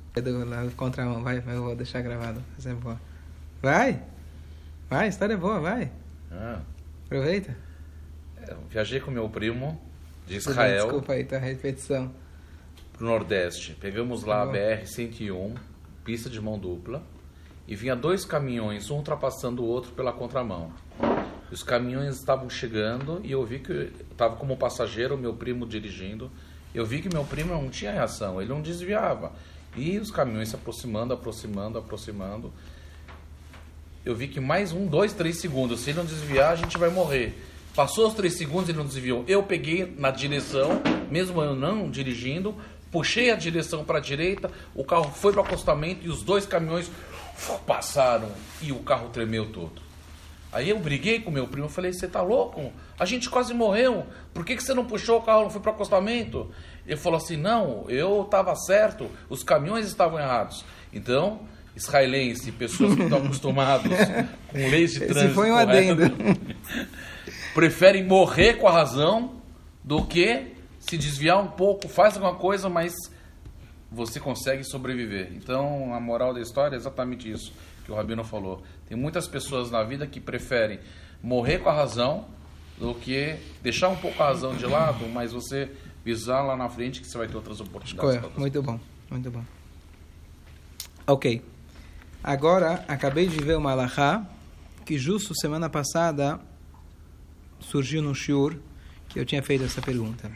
Contra 0.76 1.04
a 1.04 1.20
vai, 1.20 1.44
eu 1.48 1.64
vou 1.64 1.76
deixar 1.76 2.02
gravado. 2.02 2.44
É 2.66 2.74
boa. 2.74 3.00
Vai! 4.90 5.08
História 5.08 5.34
é 5.34 5.38
boa, 5.38 5.60
vai. 5.60 5.92
Ah. 6.32 6.62
Aproveita. 7.06 7.56
É, 8.42 8.56
viajei 8.70 9.00
com 9.00 9.12
meu 9.12 9.30
primo 9.30 9.80
de 10.26 10.38
Israel. 10.38 10.86
Desculpa 10.86 11.14
aí, 11.14 11.24
tá 11.24 11.38
repetição. 11.38 12.12
Pro 12.94 13.06
Nordeste. 13.06 13.78
Pegamos 13.80 14.24
lá 14.24 14.46
tá 14.46 14.52
a 14.52 14.54
BR-101, 14.54 15.56
pista 16.04 16.30
de 16.30 16.42
mão 16.42 16.58
dupla 16.58 17.04
e 17.68 17.76
vinha 17.76 17.96
dois 17.96 18.26
caminhões, 18.26 18.90
um 18.90 18.96
ultrapassando 18.96 19.62
o 19.62 19.68
outro 19.68 19.92
pela 19.92 20.12
contramão. 20.12 20.74
Os 21.52 21.62
caminhões 21.62 22.16
estavam 22.16 22.50
chegando 22.50 23.22
e 23.24 23.32
eu 23.32 23.46
vi 23.46 23.60
que 23.60 23.92
estava 24.12 24.36
como 24.38 24.58
passageiro, 24.58 25.16
meu 25.16 25.36
primo 25.36 25.68
dirigindo. 25.68 26.32
Eu 26.74 26.84
vi 26.84 27.00
que 27.00 27.10
meu 27.14 27.24
primo 27.24 27.54
não 27.54 27.70
tinha 27.70 27.92
reação, 27.92 28.42
ele 28.42 28.50
não 28.50 28.60
desviava. 28.60 29.34
E 29.76 30.00
os 30.00 30.10
caminhões 30.10 30.50
se 30.50 30.56
aproximando, 30.56 31.14
aproximando, 31.14 31.78
aproximando. 31.78 32.52
Eu 34.06 34.16
vi 34.16 34.30
que 34.30 34.40
mais 34.40 34.72
um, 34.72 34.86
dois, 34.86 35.12
três 35.12 35.40
segundos. 35.42 35.82
Se 35.82 35.90
ele 35.90 36.00
não 36.00 36.06
desviar, 36.06 36.54
a 36.54 36.56
gente 36.56 36.78
vai 36.78 36.90
morrer. 36.90 37.38
Passou 37.76 38.08
os 38.08 38.14
três 38.14 38.38
segundos, 38.38 38.70
ele 38.70 38.78
não 38.78 38.86
desviou. 38.86 39.26
Eu 39.28 39.44
peguei 39.44 39.94
na 39.98 40.10
direção, 40.10 40.82
mesmo 41.12 41.42
eu 41.42 41.54
não 41.54 41.90
dirigindo, 41.90 42.56
puxei 42.92 43.30
a 43.30 43.36
direção 43.36 43.84
para 43.84 43.98
a 43.98 44.02
direita, 44.02 44.50
o 44.74 44.84
carro 44.84 45.12
foi 45.12 45.34
para 45.34 45.42
o 45.42 45.46
acostamento 45.46 46.06
e 46.06 46.10
os 46.10 46.24
dois 46.24 46.46
caminhões 46.46 46.90
passaram 47.68 48.32
e 48.62 48.72
o 48.72 48.80
carro 48.80 49.10
tremeu 49.10 49.52
todo. 49.52 49.82
Aí 50.52 50.70
eu 50.70 50.80
briguei 50.80 51.20
com 51.20 51.30
meu 51.30 51.48
primo, 51.48 51.70
falei, 51.70 51.94
você 51.94 52.08
tá 52.08 52.22
louco? 52.22 52.72
A 52.98 53.06
gente 53.06 53.30
quase 53.30 53.54
morreu. 53.54 54.08
Por 54.34 54.44
que, 54.44 54.56
que 54.56 54.64
você 54.64 54.74
não 54.74 54.86
puxou 54.86 55.20
o 55.20 55.22
carro, 55.22 55.44
não 55.44 55.50
foi 55.50 55.62
para 55.62 55.72
o 55.72 55.76
acostamento? 55.76 56.50
Ele 56.88 56.98
falou 56.98 57.18
assim, 57.18 57.38
não, 57.38 57.86
eu 57.88 58.24
estava 58.24 58.56
certo, 58.56 59.10
os 59.30 59.44
caminhões 59.44 59.86
estavam 59.86 60.20
errados. 60.20 60.66
Então, 60.92 61.42
israelense, 61.80 62.52
pessoas 62.52 62.96
que 62.96 63.04
estão 63.04 63.20
acostumados 63.20 63.92
com 64.52 64.58
leis 64.58 64.94
de 64.94 65.00
trânsito 65.00 65.26
Esse 65.26 65.34
foi 65.34 65.52
um 65.52 65.56
adendo. 65.56 66.04
preferem 67.54 68.04
morrer 68.04 68.56
com 68.56 68.68
a 68.68 68.72
razão 68.72 69.42
do 69.84 70.06
que 70.06 70.54
se 70.80 70.98
desviar 70.98 71.42
um 71.42 71.48
pouco, 71.48 71.88
faz 71.88 72.16
alguma 72.16 72.36
coisa, 72.36 72.70
mas 72.70 72.94
você 73.92 74.20
consegue 74.20 74.64
sobreviver. 74.64 75.32
Então, 75.36 75.94
a 75.94 76.00
moral 76.00 76.34
da 76.34 76.40
história 76.40 76.76
é 76.76 76.78
exatamente 76.78 77.30
isso 77.30 77.52
que 77.84 77.92
o 77.92 77.96
Rabino 77.96 78.24
falou. 78.24 78.62
Tem 78.88 78.98
muitas 78.98 79.28
pessoas 79.28 79.72
na 79.72 79.84
vida 79.84 80.06
que 80.06 80.20
preferem 80.20 80.80
morrer 81.22 81.60
com 81.60 81.70
a 81.70 81.74
razão 81.74 82.26
do 82.78 82.94
que 82.94 83.36
deixar 83.62 83.90
um 83.90 83.96
pouco 83.96 84.22
a 84.24 84.28
razão 84.28 84.56
de 84.56 84.66
lado, 84.66 85.08
mas 85.10 85.34
você 85.34 85.70
visar 86.04 86.42
lá 86.42 86.56
na 86.56 86.70
frente 86.70 87.02
que 87.02 87.08
você 87.08 87.18
vai 87.18 87.28
ter 87.28 87.36
outras 87.36 87.60
oportunidades. 87.60 88.22
Muito 88.38 88.62
bom, 88.62 88.80
muito 89.10 89.32
bom. 89.32 89.44
Ok. 91.06 91.42
Agora, 92.24 92.84
acabei 92.88 93.28
de 93.28 93.38
ver 93.38 93.58
uma 93.58 93.72
alahá 93.72 94.26
que 94.86 94.98
justo 94.98 95.34
semana 95.34 95.70
passada 95.70 96.40
surgiu 97.60 98.02
no 98.02 98.14
shiur 98.14 98.58
que 99.08 99.20
eu 99.20 99.26
tinha 99.26 99.42
feito 99.42 99.64
essa 99.64 99.82
pergunta. 99.82 100.30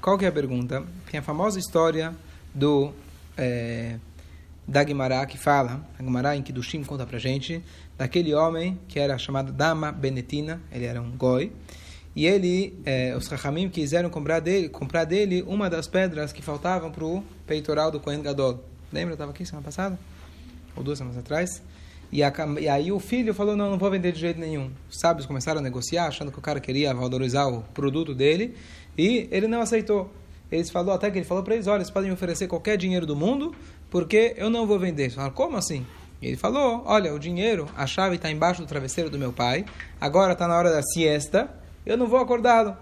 Qual 0.00 0.18
que 0.18 0.24
é 0.24 0.28
a 0.28 0.32
pergunta? 0.32 0.84
Tem 1.10 1.20
a 1.20 1.22
famosa 1.22 1.58
história 1.58 2.14
do 2.52 2.92
é, 3.36 3.98
da 4.66 4.82
Guimará 4.82 5.24
que 5.26 5.38
fala, 5.38 5.86
a 5.98 6.02
Guimará 6.02 6.36
em 6.36 6.42
que 6.42 6.52
Dushim 6.52 6.82
conta 6.82 7.06
pra 7.06 7.18
gente, 7.18 7.62
daquele 7.96 8.34
homem 8.34 8.78
que 8.88 8.98
era 8.98 9.16
chamado 9.16 9.52
Dama 9.52 9.92
Benetina, 9.92 10.60
ele 10.72 10.86
era 10.86 11.00
um 11.00 11.12
goi, 11.12 11.52
e 12.14 12.26
ele, 12.26 12.78
é, 12.84 13.16
os 13.16 13.26
Rahamim 13.28 13.68
quiseram 13.68 14.10
comprar 14.10 14.40
dele, 14.40 14.68
comprar 14.68 15.04
dele 15.04 15.42
uma 15.46 15.70
das 15.70 15.86
pedras 15.86 16.32
que 16.32 16.42
faltavam 16.42 16.90
para 16.90 17.04
o 17.04 17.24
peitoral 17.46 17.90
do 17.90 18.00
Kohen 18.00 18.22
Gadol. 18.22 18.62
Lembra? 18.92 19.12
Eu 19.12 19.14
estava 19.14 19.30
aqui 19.30 19.46
semana 19.46 19.64
passada? 19.64 19.98
Ou 20.76 20.82
duas 20.82 20.98
semanas 20.98 21.18
atrás? 21.18 21.62
E, 22.12 22.22
a, 22.22 22.32
e, 22.60 22.68
aí 22.68 22.92
o 22.92 23.00
filho 23.00 23.32
falou, 23.32 23.56
não, 23.56 23.70
não 23.70 23.78
vou 23.78 23.90
vender 23.90 24.12
de 24.12 24.20
jeito 24.20 24.38
nenhum. 24.38 24.70
Os 24.90 24.98
sábios 24.98 25.26
começaram 25.26 25.60
a 25.60 25.62
negociar, 25.62 26.06
achando 26.06 26.30
que 26.30 26.38
o 26.38 26.42
cara 26.42 26.60
queria 26.60 26.92
valorizar 26.92 27.46
o 27.46 27.62
produto 27.74 28.14
dele, 28.14 28.54
e 28.96 29.28
ele 29.30 29.48
não 29.48 29.62
aceitou. 29.62 30.12
Eles 30.50 30.70
falou 30.70 30.94
até 30.94 31.10
que 31.10 31.18
ele 31.18 31.24
falou 31.24 31.42
para 31.42 31.54
eles, 31.54 31.66
olha, 31.66 31.78
eles 31.78 31.90
podem 31.90 32.10
me 32.10 32.14
oferecer 32.14 32.46
qualquer 32.46 32.76
dinheiro 32.76 33.06
do 33.06 33.16
mundo, 33.16 33.54
porque 33.90 34.34
eu 34.36 34.50
não 34.50 34.66
vou 34.66 34.78
vender. 34.78 35.04
Eles 35.04 35.14
falaram, 35.14 35.32
como 35.32 35.56
assim? 35.56 35.86
E 36.20 36.26
ele 36.26 36.36
falou, 36.36 36.82
olha, 36.84 37.14
o 37.14 37.18
dinheiro, 37.18 37.66
a 37.74 37.86
chave 37.86 38.16
está 38.16 38.30
embaixo 38.30 38.60
do 38.60 38.68
travesseiro 38.68 39.08
do 39.08 39.18
meu 39.18 39.32
pai, 39.32 39.64
agora 39.98 40.34
está 40.34 40.46
na 40.46 40.54
hora 40.54 40.70
da 40.70 40.82
siesta, 40.82 41.50
eu 41.86 41.96
não 41.96 42.06
vou 42.06 42.20
acordá-lo. 42.20 42.76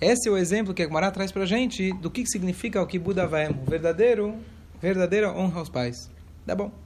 Esse 0.00 0.28
é 0.28 0.32
o 0.32 0.36
exemplo 0.36 0.72
que 0.72 0.82
a 0.82 0.86
Gemara 0.86 1.10
traz 1.10 1.32
para 1.32 1.42
a 1.42 1.46
gente 1.46 1.92
do 1.94 2.10
que 2.10 2.24
significa 2.26 2.80
o 2.80 2.86
que 2.86 2.98
Buda 2.98 3.26
vai 3.26 3.52
verdadeiro, 3.52 4.36
verdadeira 4.80 5.32
honra 5.32 5.58
aos 5.58 5.68
pais. 5.68 6.10
Tá 6.46 6.54
bom. 6.54 6.85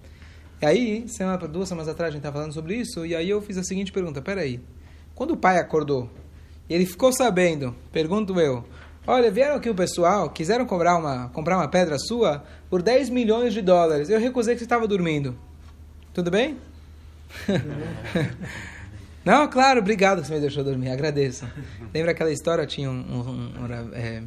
E 0.60 0.66
aí, 0.66 1.08
semana, 1.08 1.38
duas 1.48 1.68
semanas 1.68 1.88
atrás 1.88 2.08
a 2.08 2.12
gente 2.12 2.20
estava 2.20 2.36
falando 2.36 2.52
sobre 2.52 2.74
isso, 2.74 3.06
e 3.06 3.16
aí 3.16 3.30
eu 3.30 3.40
fiz 3.40 3.56
a 3.56 3.62
seguinte 3.62 3.90
pergunta, 3.90 4.20
peraí, 4.20 4.60
quando 5.14 5.30
o 5.30 5.36
pai 5.36 5.56
acordou, 5.56 6.10
ele 6.68 6.84
ficou 6.84 7.10
sabendo, 7.14 7.74
pergunto 7.90 8.38
eu, 8.38 8.62
olha, 9.06 9.30
vieram 9.30 9.54
aqui 9.56 9.70
o 9.70 9.74
pessoal, 9.74 10.28
quiseram 10.28 10.66
comprar 10.66 10.98
uma, 10.98 11.30
comprar 11.30 11.56
uma 11.56 11.66
pedra 11.66 11.98
sua 11.98 12.44
por 12.68 12.82
10 12.82 13.08
milhões 13.08 13.54
de 13.54 13.62
dólares, 13.62 14.10
eu 14.10 14.20
recusei 14.20 14.52
que 14.54 14.58
você 14.58 14.66
estava 14.66 14.86
dormindo. 14.86 15.34
Tudo 16.12 16.30
bem? 16.30 16.58
Não, 19.24 19.48
claro, 19.48 19.80
obrigado 19.80 20.20
que 20.20 20.28
você 20.28 20.34
me 20.34 20.40
deixou 20.40 20.62
dormir, 20.62 20.90
agradeço. 20.90 21.46
Lembra 21.94 22.10
aquela 22.10 22.32
história? 22.32 22.66
Tinha 22.66 22.90
um, 22.90 23.00
um, 23.00 23.20
um, 23.20 23.64
um, 23.64 23.94
é, 23.94 24.22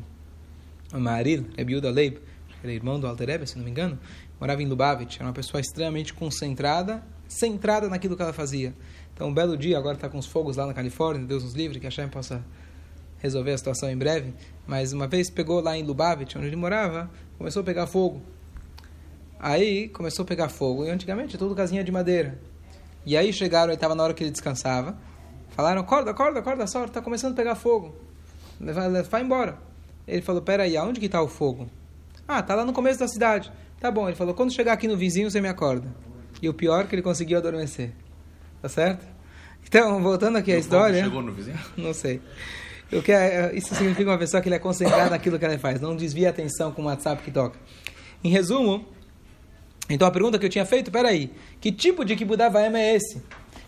um 0.94 1.00
marido, 1.00 1.46
Rebiuda 1.56 1.92
Leib, 1.92 2.18
era 2.64 2.74
irmão 2.74 3.00
do 3.00 3.06
Alterebe, 3.06 3.46
se 3.46 3.58
não 3.58 3.66
me 3.66 3.72
engano, 3.72 4.00
morava 4.40 4.64
em 4.64 4.66
Lubavitch, 4.66 5.18
era 5.18 5.26
uma 5.26 5.34
pessoa 5.34 5.60
extremamente 5.60 6.14
concentrada, 6.14 7.04
centrada 7.28 7.90
naquilo 7.90 8.16
que 8.16 8.22
ela 8.22 8.34
fazia. 8.34 8.74
Então, 9.14 9.28
um 9.28 9.34
belo 9.34 9.58
dia, 9.58 9.78
agora 9.78 9.96
está 9.96 10.10
com 10.10 10.18
os 10.18 10.26
fogos 10.26 10.58
lá 10.58 10.66
na 10.66 10.74
Califórnia, 10.74 11.26
Deus 11.26 11.44
nos 11.44 11.54
livre, 11.54 11.80
que 11.80 11.86
a 11.86 11.92
Shem 11.92 12.08
possa 12.08 12.44
resolver 13.20 13.52
a 13.52 13.58
situação 13.58 13.90
em 13.90 13.98
breve, 13.98 14.34
mas 14.66 14.92
uma 14.92 15.08
vez 15.08 15.30
pegou 15.30 15.62
lá 15.62 15.78
em 15.78 15.84
Lubavitch, 15.84 16.36
onde 16.36 16.48
ele 16.48 16.56
morava, 16.56 17.10
começou 17.38 17.62
a 17.62 17.66
pegar 17.66 17.88
fogo. 17.88 18.22
Aí 19.40 19.90
começou 19.90 20.24
a 20.24 20.26
pegar 20.26 20.50
fogo, 20.50 20.86
e 20.86 20.90
antigamente 20.90 21.38
tudo 21.38 21.54
casinha 21.54 21.84
de 21.84 21.92
madeira. 21.92 22.40
E 23.06 23.16
aí 23.18 23.32
chegaram, 23.34 23.70
aí 23.70 23.76
estava 23.76 23.94
na 23.94 24.04
hora 24.04 24.14
que 24.14 24.24
ele 24.24 24.32
descansava, 24.32 24.98
falaram, 25.50 25.82
acorda, 25.82 26.12
acorda, 26.12 26.40
acorda, 26.40 26.66
só, 26.68 26.86
está 26.86 27.02
começando 27.02 27.34
a 27.34 27.36
pegar 27.36 27.56
fogo, 27.56 27.94
vai, 28.60 29.04
vai 29.04 29.22
embora. 29.22 29.58
Ele 30.08 30.22
falou, 30.22 30.42
peraí, 30.42 30.76
aonde 30.76 31.00
que 31.00 31.06
está 31.06 31.22
o 31.22 31.28
fogo? 31.28 31.70
Ah, 32.28 32.42
tá 32.42 32.56
lá 32.56 32.66
no 32.66 32.74
começo 32.74 33.00
da 33.00 33.08
cidade. 33.08 33.52
Tá 33.80 33.92
bom, 33.92 34.08
ele 34.08 34.16
falou, 34.16 34.34
quando 34.34 34.54
chegar 34.54 34.74
aqui 34.74 34.88
no 34.88 34.96
vizinho, 34.96 35.30
você 35.30 35.42
me 35.42 35.48
acorda. 35.48 35.88
E 36.42 36.48
o 36.48 36.54
pior 36.54 36.86
é 36.86 36.88
que 36.88 36.96
ele 36.96 37.02
conseguiu 37.02 37.38
adormecer. 37.38 37.92
Tá 38.62 38.70
certo? 38.70 39.06
Então, 39.66 40.02
voltando 40.02 40.38
aqui 40.38 40.52
à 40.52 40.58
história... 40.58 41.04
Chegou 41.04 41.22
no 41.22 41.32
vizinho? 41.32 41.60
Não 41.76 41.94
sei. 41.94 42.22
O 42.92 43.02
que 43.02 43.12
é, 43.12 43.52
isso 43.56 43.74
significa 43.74 44.10
uma 44.10 44.18
pessoa 44.18 44.42
que 44.42 44.48
ele 44.48 44.56
é 44.56 44.60
concentrada 44.60 45.10
naquilo 45.10 45.40
que 45.40 45.46
ela 45.46 45.58
faz, 45.58 45.82
não 45.82 45.96
desvia 45.96 46.28
a 46.28 46.30
atenção 46.30 46.72
com 46.72 46.84
o 46.84 46.86
WhatsApp 46.86 47.24
que 47.24 47.32
toca. 47.32 47.58
Em 48.24 48.30
resumo, 48.30 48.86
então 49.90 50.08
a 50.08 50.12
pergunta 50.12 50.38
que 50.38 50.46
eu 50.46 50.50
tinha 50.50 50.66
feito, 50.66 50.92
peraí, 50.92 51.32
que 51.60 51.72
tipo 51.72 52.06
de 52.06 52.16
Kibudavaema 52.16 52.80
é 52.80 52.96
esse? 52.96 53.22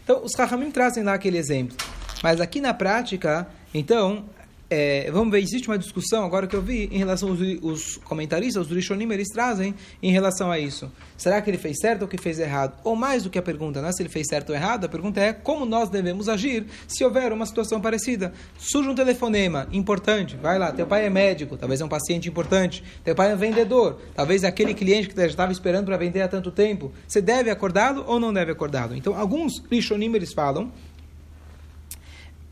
Então, 0.04 0.24
os 0.24 0.36
Rahamim 0.36 0.70
trazem 0.70 1.04
lá 1.04 1.16
aquele 1.16 1.38
exemplo. 1.38 1.76
Mas 2.22 2.40
aqui 2.40 2.62
na 2.62 2.74
prática, 2.74 3.48
então, 3.74 4.26
é, 4.70 5.10
vamos 5.12 5.32
ver, 5.32 5.42
existe 5.42 5.68
uma 5.68 5.78
discussão 5.78 6.26
agora 6.26 6.48
que 6.48 6.56
eu 6.56 6.62
vi 6.62 6.90
em 6.92 6.98
relação 6.98 7.30
aos 7.30 7.40
os 7.62 7.98
comentaristas, 7.98 8.66
os 8.66 8.72
Rishonim, 8.72 9.12
eles 9.12 9.30
trazem 9.30 9.76
em 10.02 10.12
relação 10.12 10.50
a 10.50 10.58
isso. 10.58 10.92
Será 11.16 11.42
que 11.42 11.50
ele 11.50 11.58
fez 11.58 11.78
certo 11.80 12.04
ou 12.04 12.08
que 12.08 12.18
fez 12.18 12.40
errado? 12.40 12.80
Ou 12.84 12.96
mais 12.96 13.24
do 13.24 13.30
que 13.30 13.38
a 13.38 13.42
pergunta, 13.42 13.82
não 13.82 13.90
é 13.90 13.92
se 13.92 14.02
ele 14.02 14.10
fez 14.10 14.28
certo 14.28 14.50
ou 14.50 14.56
errado, 14.56 14.86
a 14.86 14.90
pergunta 14.90 15.20
é 15.20 15.34
como 15.34 15.66
nós 15.66 15.90
devemos 15.90 16.28
agir 16.28 16.66
se 16.88 17.04
houver 17.04 17.32
uma 17.32 17.46
situação 17.46 17.80
parecida. 17.80 18.34
Surge 18.58 18.90
um 18.90 18.96
telefonema 18.96 19.68
importante, 19.72 20.36
vai 20.36 20.58
lá, 20.58 20.72
teu 20.72 20.88
pai 20.88 21.06
é 21.06 21.10
médico, 21.10 21.58
talvez 21.58 21.82
é 21.82 21.86
um 21.86 21.90
paciente 21.90 22.28
importante, 22.28 22.84
teu 23.04 23.14
pai 23.14 23.32
é 23.32 23.36
um 23.36 23.38
vendedor, 23.38 24.00
talvez 24.16 24.44
é 24.44 24.48
aquele 24.48 24.74
cliente 24.74 25.10
que 25.10 25.16
já 25.16 25.28
estava 25.28 25.52
esperando 25.52 25.86
para 25.86 25.98
vender 25.98 26.22
há 26.22 26.28
tanto 26.28 26.52
tempo. 26.52 26.92
Você 27.08 27.22
deve 27.22 27.50
acordá-lo 27.50 28.04
ou 28.08 28.20
não 28.20 28.34
deve 28.34 28.52
acordá-lo? 28.52 28.96
Então, 28.96 29.16
alguns 29.16 29.64
Rishonim, 29.70 30.14
eles 30.16 30.34
falam 30.34 30.72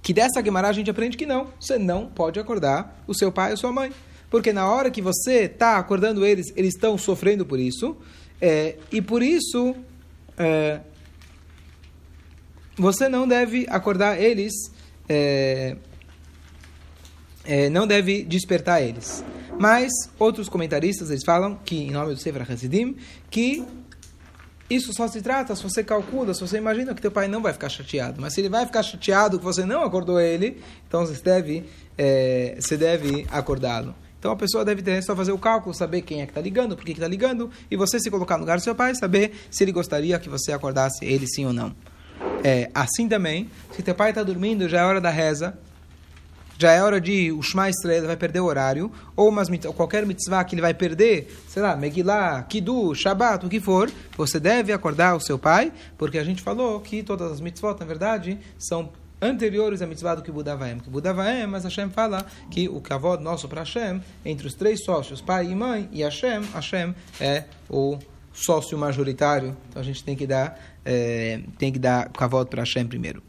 que 0.03 0.13
dessa 0.13 0.41
Guimarães 0.41 0.71
a 0.71 0.73
gente 0.73 0.91
aprende 0.91 1.15
que 1.15 1.25
não, 1.25 1.47
você 1.57 1.79
não 1.79 2.07
pode 2.07 2.37
acordar 2.37 3.01
o 3.07 3.15
seu 3.15 3.31
pai 3.31 3.51
ou 3.51 3.57
sua 3.57 3.71
mãe. 3.71 3.91
Porque 4.29 4.51
na 4.51 4.69
hora 4.69 4.91
que 4.91 5.01
você 5.01 5.43
está 5.43 5.77
acordando 5.77 6.25
eles, 6.25 6.51
eles 6.57 6.75
estão 6.75 6.97
sofrendo 6.97 7.45
por 7.45 7.57
isso. 7.57 7.95
É, 8.41 8.75
e 8.91 9.01
por 9.01 9.23
isso, 9.23 9.73
é, 10.37 10.81
você 12.75 13.07
não 13.07 13.25
deve 13.25 13.65
acordar 13.69 14.19
eles, 14.19 14.53
é, 15.07 15.77
é 17.45 17.69
não 17.69 17.87
deve 17.87 18.23
despertar 18.23 18.81
eles. 18.81 19.23
Mas 19.57 19.91
outros 20.19 20.49
comentaristas 20.49 21.11
eles 21.11 21.23
falam 21.23 21.55
que, 21.63 21.77
em 21.77 21.91
nome 21.91 22.13
do 22.13 22.19
Sefer 22.19 22.51
Hasidim, 22.51 22.97
que 23.29 23.63
isso 24.69 24.93
só 24.93 25.07
se 25.07 25.21
trata 25.21 25.55
se 25.55 25.63
você 25.63 25.83
calcula, 25.83 26.33
se 26.33 26.41
você 26.41 26.57
imagina 26.57 26.93
que 26.93 27.01
teu 27.01 27.11
pai 27.11 27.27
não 27.27 27.41
vai 27.41 27.53
ficar 27.53 27.69
chateado. 27.69 28.21
Mas 28.21 28.33
se 28.33 28.41
ele 28.41 28.49
vai 28.49 28.65
ficar 28.65 28.81
chateado 28.81 29.37
que 29.37 29.43
você 29.43 29.65
não 29.65 29.83
acordou 29.83 30.19
ele, 30.19 30.61
então 30.87 31.05
você 31.05 31.21
deve, 31.21 31.65
é, 31.97 32.57
você 32.59 32.77
deve 32.77 33.27
acordá-lo. 33.29 33.93
Então 34.17 34.31
a 34.31 34.35
pessoa 34.37 34.63
deve 34.63 34.81
ter 34.81 35.03
só 35.03 35.13
fazer 35.15 35.33
o 35.33 35.37
cálculo, 35.37 35.75
saber 35.75 36.01
quem 36.01 36.21
é 36.21 36.25
que 36.25 36.31
está 36.31 36.39
ligando, 36.39 36.77
por 36.77 36.85
que 36.85 36.93
está 36.93 37.07
ligando, 37.07 37.51
e 37.69 37.75
você 37.75 37.99
se 37.99 38.09
colocar 38.09 38.35
no 38.35 38.41
lugar 38.41 38.57
do 38.57 38.63
seu 38.63 38.73
pai, 38.73 38.95
saber 38.95 39.33
se 39.51 39.63
ele 39.65 39.73
gostaria 39.73 40.17
que 40.17 40.29
você 40.29 40.53
acordasse 40.53 41.03
ele 41.03 41.27
sim 41.27 41.45
ou 41.45 41.51
não. 41.51 41.75
É, 42.41 42.69
assim 42.73 43.07
também, 43.09 43.49
se 43.75 43.81
teu 43.81 43.93
pai 43.93 44.11
está 44.11 44.23
dormindo, 44.23 44.69
já 44.69 44.79
é 44.79 44.83
hora 44.83 45.01
da 45.01 45.09
reza, 45.09 45.57
já 46.57 46.71
é 46.71 46.81
hora 46.81 46.99
de 46.99 47.31
o 47.31 47.41
Shema 47.41 47.69
Israel, 47.69 48.05
vai 48.05 48.17
perder 48.17 48.39
o 48.39 48.45
horário, 48.45 48.91
ou 49.15 49.29
umas, 49.29 49.49
qualquer 49.75 50.05
mitzvah 50.05 50.43
que 50.43 50.55
ele 50.55 50.61
vai 50.61 50.73
perder, 50.73 51.33
sei 51.47 51.61
lá, 51.61 51.75
Megillah, 51.75 52.43
Kiddu, 52.43 52.93
Shabbat, 52.95 53.45
o 53.45 53.49
que 53.49 53.59
for, 53.59 53.91
você 54.15 54.39
deve 54.39 54.71
acordar 54.71 55.15
o 55.15 55.19
seu 55.19 55.37
pai, 55.37 55.71
porque 55.97 56.17
a 56.17 56.23
gente 56.23 56.41
falou 56.41 56.79
que 56.79 57.03
todas 57.03 57.31
as 57.31 57.39
mitzvot, 57.39 57.79
na 57.79 57.85
verdade, 57.85 58.39
são 58.57 58.89
anteriores 59.21 59.81
à 59.81 59.87
mitzvah 59.87 60.15
do 60.15 60.21
que 60.21 60.31
Budavaem. 60.31 60.79
Que 60.79 60.89
Budavaem, 60.89 61.47
mas 61.47 61.63
Hashem 61.63 61.89
fala 61.89 62.25
que 62.51 62.67
o 62.67 62.81
kavod 62.81 63.23
nosso 63.23 63.47
para 63.47 63.61
Hashem, 63.61 64.01
entre 64.25 64.47
os 64.47 64.53
três 64.53 64.83
sócios, 64.83 65.21
pai 65.21 65.47
e 65.47 65.55
mãe, 65.55 65.89
e 65.91 66.03
Hashem, 66.03 66.43
Hashem 66.53 66.93
é 67.19 67.45
o 67.69 67.97
sócio 68.33 68.77
majoritário, 68.77 69.55
então 69.69 69.81
a 69.81 69.85
gente 69.85 70.03
tem 70.03 70.15
que 70.15 70.27
dar, 70.27 70.59
é, 70.83 71.39
tem 71.57 71.71
que 71.71 71.79
dar 71.79 72.09
kavod 72.09 72.49
para 72.49 72.61
Hashem 72.61 72.85
primeiro. 72.85 73.23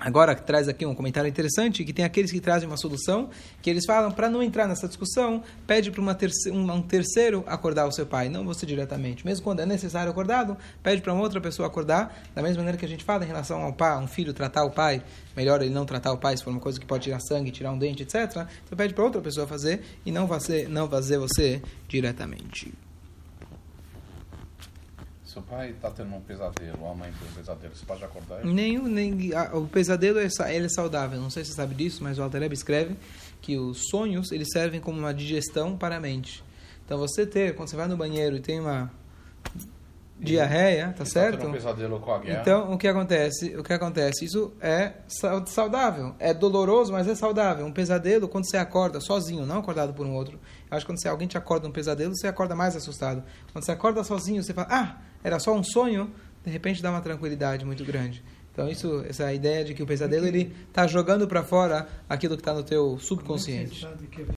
Agora 0.00 0.34
traz 0.34 0.66
aqui 0.66 0.86
um 0.86 0.94
comentário 0.94 1.28
interessante 1.28 1.84
que 1.84 1.92
tem 1.92 2.06
aqueles 2.06 2.32
que 2.32 2.40
trazem 2.40 2.66
uma 2.66 2.78
solução 2.78 3.28
que 3.60 3.68
eles 3.68 3.84
falam 3.84 4.10
para 4.10 4.30
não 4.30 4.42
entrar 4.42 4.66
nessa 4.66 4.88
discussão 4.88 5.42
pede 5.66 5.90
para 5.90 6.14
terce 6.14 6.50
um, 6.50 6.72
um, 6.72 6.80
terceiro 6.80 7.44
acordar 7.46 7.86
o 7.86 7.92
seu 7.92 8.06
pai, 8.06 8.30
não 8.30 8.42
você 8.42 8.64
diretamente. 8.64 9.26
Mesmo 9.26 9.44
quando 9.44 9.60
é 9.60 9.66
necessário 9.66 10.10
acordá-lo, 10.10 10.56
pede 10.82 11.02
para 11.02 11.12
outra 11.12 11.38
pessoa 11.38 11.68
acordar 11.68 12.18
da 12.34 12.40
mesma 12.40 12.58
maneira 12.58 12.78
que 12.78 12.86
a 12.86 12.88
gente 12.88 13.04
fala 13.04 13.24
em 13.24 13.26
relação 13.26 13.60
ao 13.60 13.74
pai, 13.74 14.02
um 14.02 14.08
filho 14.08 14.32
tratar 14.32 14.64
o 14.64 14.70
pai, 14.70 15.02
melhor 15.36 15.60
ele 15.60 15.72
não 15.74 15.84
tratar 15.84 16.12
o 16.12 16.16
pai 16.16 16.34
se 16.34 16.42
for 16.42 16.50
uma 16.50 16.60
coisa 16.60 16.80
que 16.80 16.86
pode 16.86 17.04
tirar 17.04 17.20
sangue, 17.20 17.50
tirar 17.50 17.70
um 17.70 17.78
dente, 17.78 18.02
etc. 18.02 18.46
Você 18.64 18.74
pede 18.74 18.94
para 18.94 19.04
outra 19.04 19.20
pessoa 19.20 19.46
fazer 19.46 19.82
e 20.06 20.10
não 20.10 20.26
fazer 20.26 20.66
não 20.66 20.88
fazer 20.88 21.18
você 21.18 21.60
diretamente. 21.86 22.72
Seu 25.32 25.42
pai 25.42 25.70
está 25.70 25.88
tendo 25.92 26.12
um 26.12 26.20
pesadelo, 26.20 26.90
a 26.90 26.92
mãe 26.92 27.12
tem 27.16 27.28
um 27.28 27.32
pesadelo, 27.32 27.72
você 27.72 27.86
pode 27.86 28.02
acordar 28.02 28.40
ele? 28.40 28.52
Nenhum, 28.52 28.88
nem, 28.88 29.32
a, 29.32 29.56
o 29.56 29.64
pesadelo 29.64 30.18
é, 30.18 30.26
ele 30.52 30.66
é 30.66 30.68
saudável, 30.68 31.20
não 31.20 31.30
sei 31.30 31.44
se 31.44 31.50
você 31.50 31.56
sabe 31.56 31.72
disso, 31.72 32.02
mas 32.02 32.18
o 32.18 32.22
Altareb 32.24 32.52
escreve 32.52 32.96
que 33.40 33.56
os 33.56 33.88
sonhos 33.90 34.32
eles 34.32 34.48
servem 34.52 34.80
como 34.80 34.98
uma 34.98 35.14
digestão 35.14 35.76
para 35.76 35.98
a 35.98 36.00
mente. 36.00 36.42
Então 36.84 36.98
você 36.98 37.24
ter, 37.24 37.54
quando 37.54 37.68
você 37.68 37.76
vai 37.76 37.86
no 37.86 37.96
banheiro 37.96 38.34
e 38.34 38.40
tem 38.40 38.58
uma 38.58 38.90
diarreia, 40.20 40.94
tá 40.96 41.04
certo? 41.04 41.40
Tá 41.40 41.48
um 41.48 41.52
pesadelo 41.52 41.98
com 41.98 42.12
a 42.12 42.18
guerra. 42.18 42.40
Então 42.40 42.72
o 42.72 42.78
que 42.78 42.86
acontece? 42.86 43.56
O 43.56 43.62
que 43.62 43.72
acontece? 43.72 44.24
Isso 44.24 44.52
é 44.60 44.92
saudável, 45.46 46.14
é 46.18 46.34
doloroso, 46.34 46.92
mas 46.92 47.08
é 47.08 47.14
saudável. 47.14 47.64
Um 47.66 47.72
pesadelo 47.72 48.28
quando 48.28 48.48
você 48.48 48.56
acorda 48.56 49.00
sozinho, 49.00 49.46
não 49.46 49.58
acordado 49.58 49.94
por 49.94 50.06
um 50.06 50.14
outro. 50.14 50.38
Eu 50.70 50.76
acho 50.76 50.84
que 50.84 50.92
quando 50.92 51.00
você, 51.00 51.08
alguém 51.08 51.26
te 51.26 51.38
acorda 51.38 51.66
um 51.66 51.72
pesadelo, 51.72 52.14
você 52.14 52.26
acorda 52.26 52.54
mais 52.54 52.76
assustado. 52.76 53.22
Quando 53.52 53.64
você 53.64 53.72
acorda 53.72 54.04
sozinho, 54.04 54.42
você 54.42 54.52
fala: 54.52 54.68
"Ah, 54.70 54.96
era 55.24 55.38
só 55.38 55.54
um 55.54 55.62
sonho, 55.62 56.10
de 56.44 56.50
repente 56.50 56.82
dá 56.82 56.90
uma 56.90 57.00
tranquilidade 57.00 57.64
muito 57.64 57.84
grande. 57.84 58.22
Então 58.52 58.68
isso, 58.68 59.04
essa 59.08 59.32
ideia 59.32 59.64
de 59.64 59.74
que 59.74 59.82
o 59.82 59.86
pesadelo 59.86 60.26
ele 60.26 60.52
está 60.68 60.86
jogando 60.86 61.26
para 61.26 61.42
fora 61.42 61.86
aquilo 62.08 62.34
que 62.36 62.40
está 62.42 62.52
no 62.52 62.62
teu 62.62 62.98
subconsciente. 62.98 63.86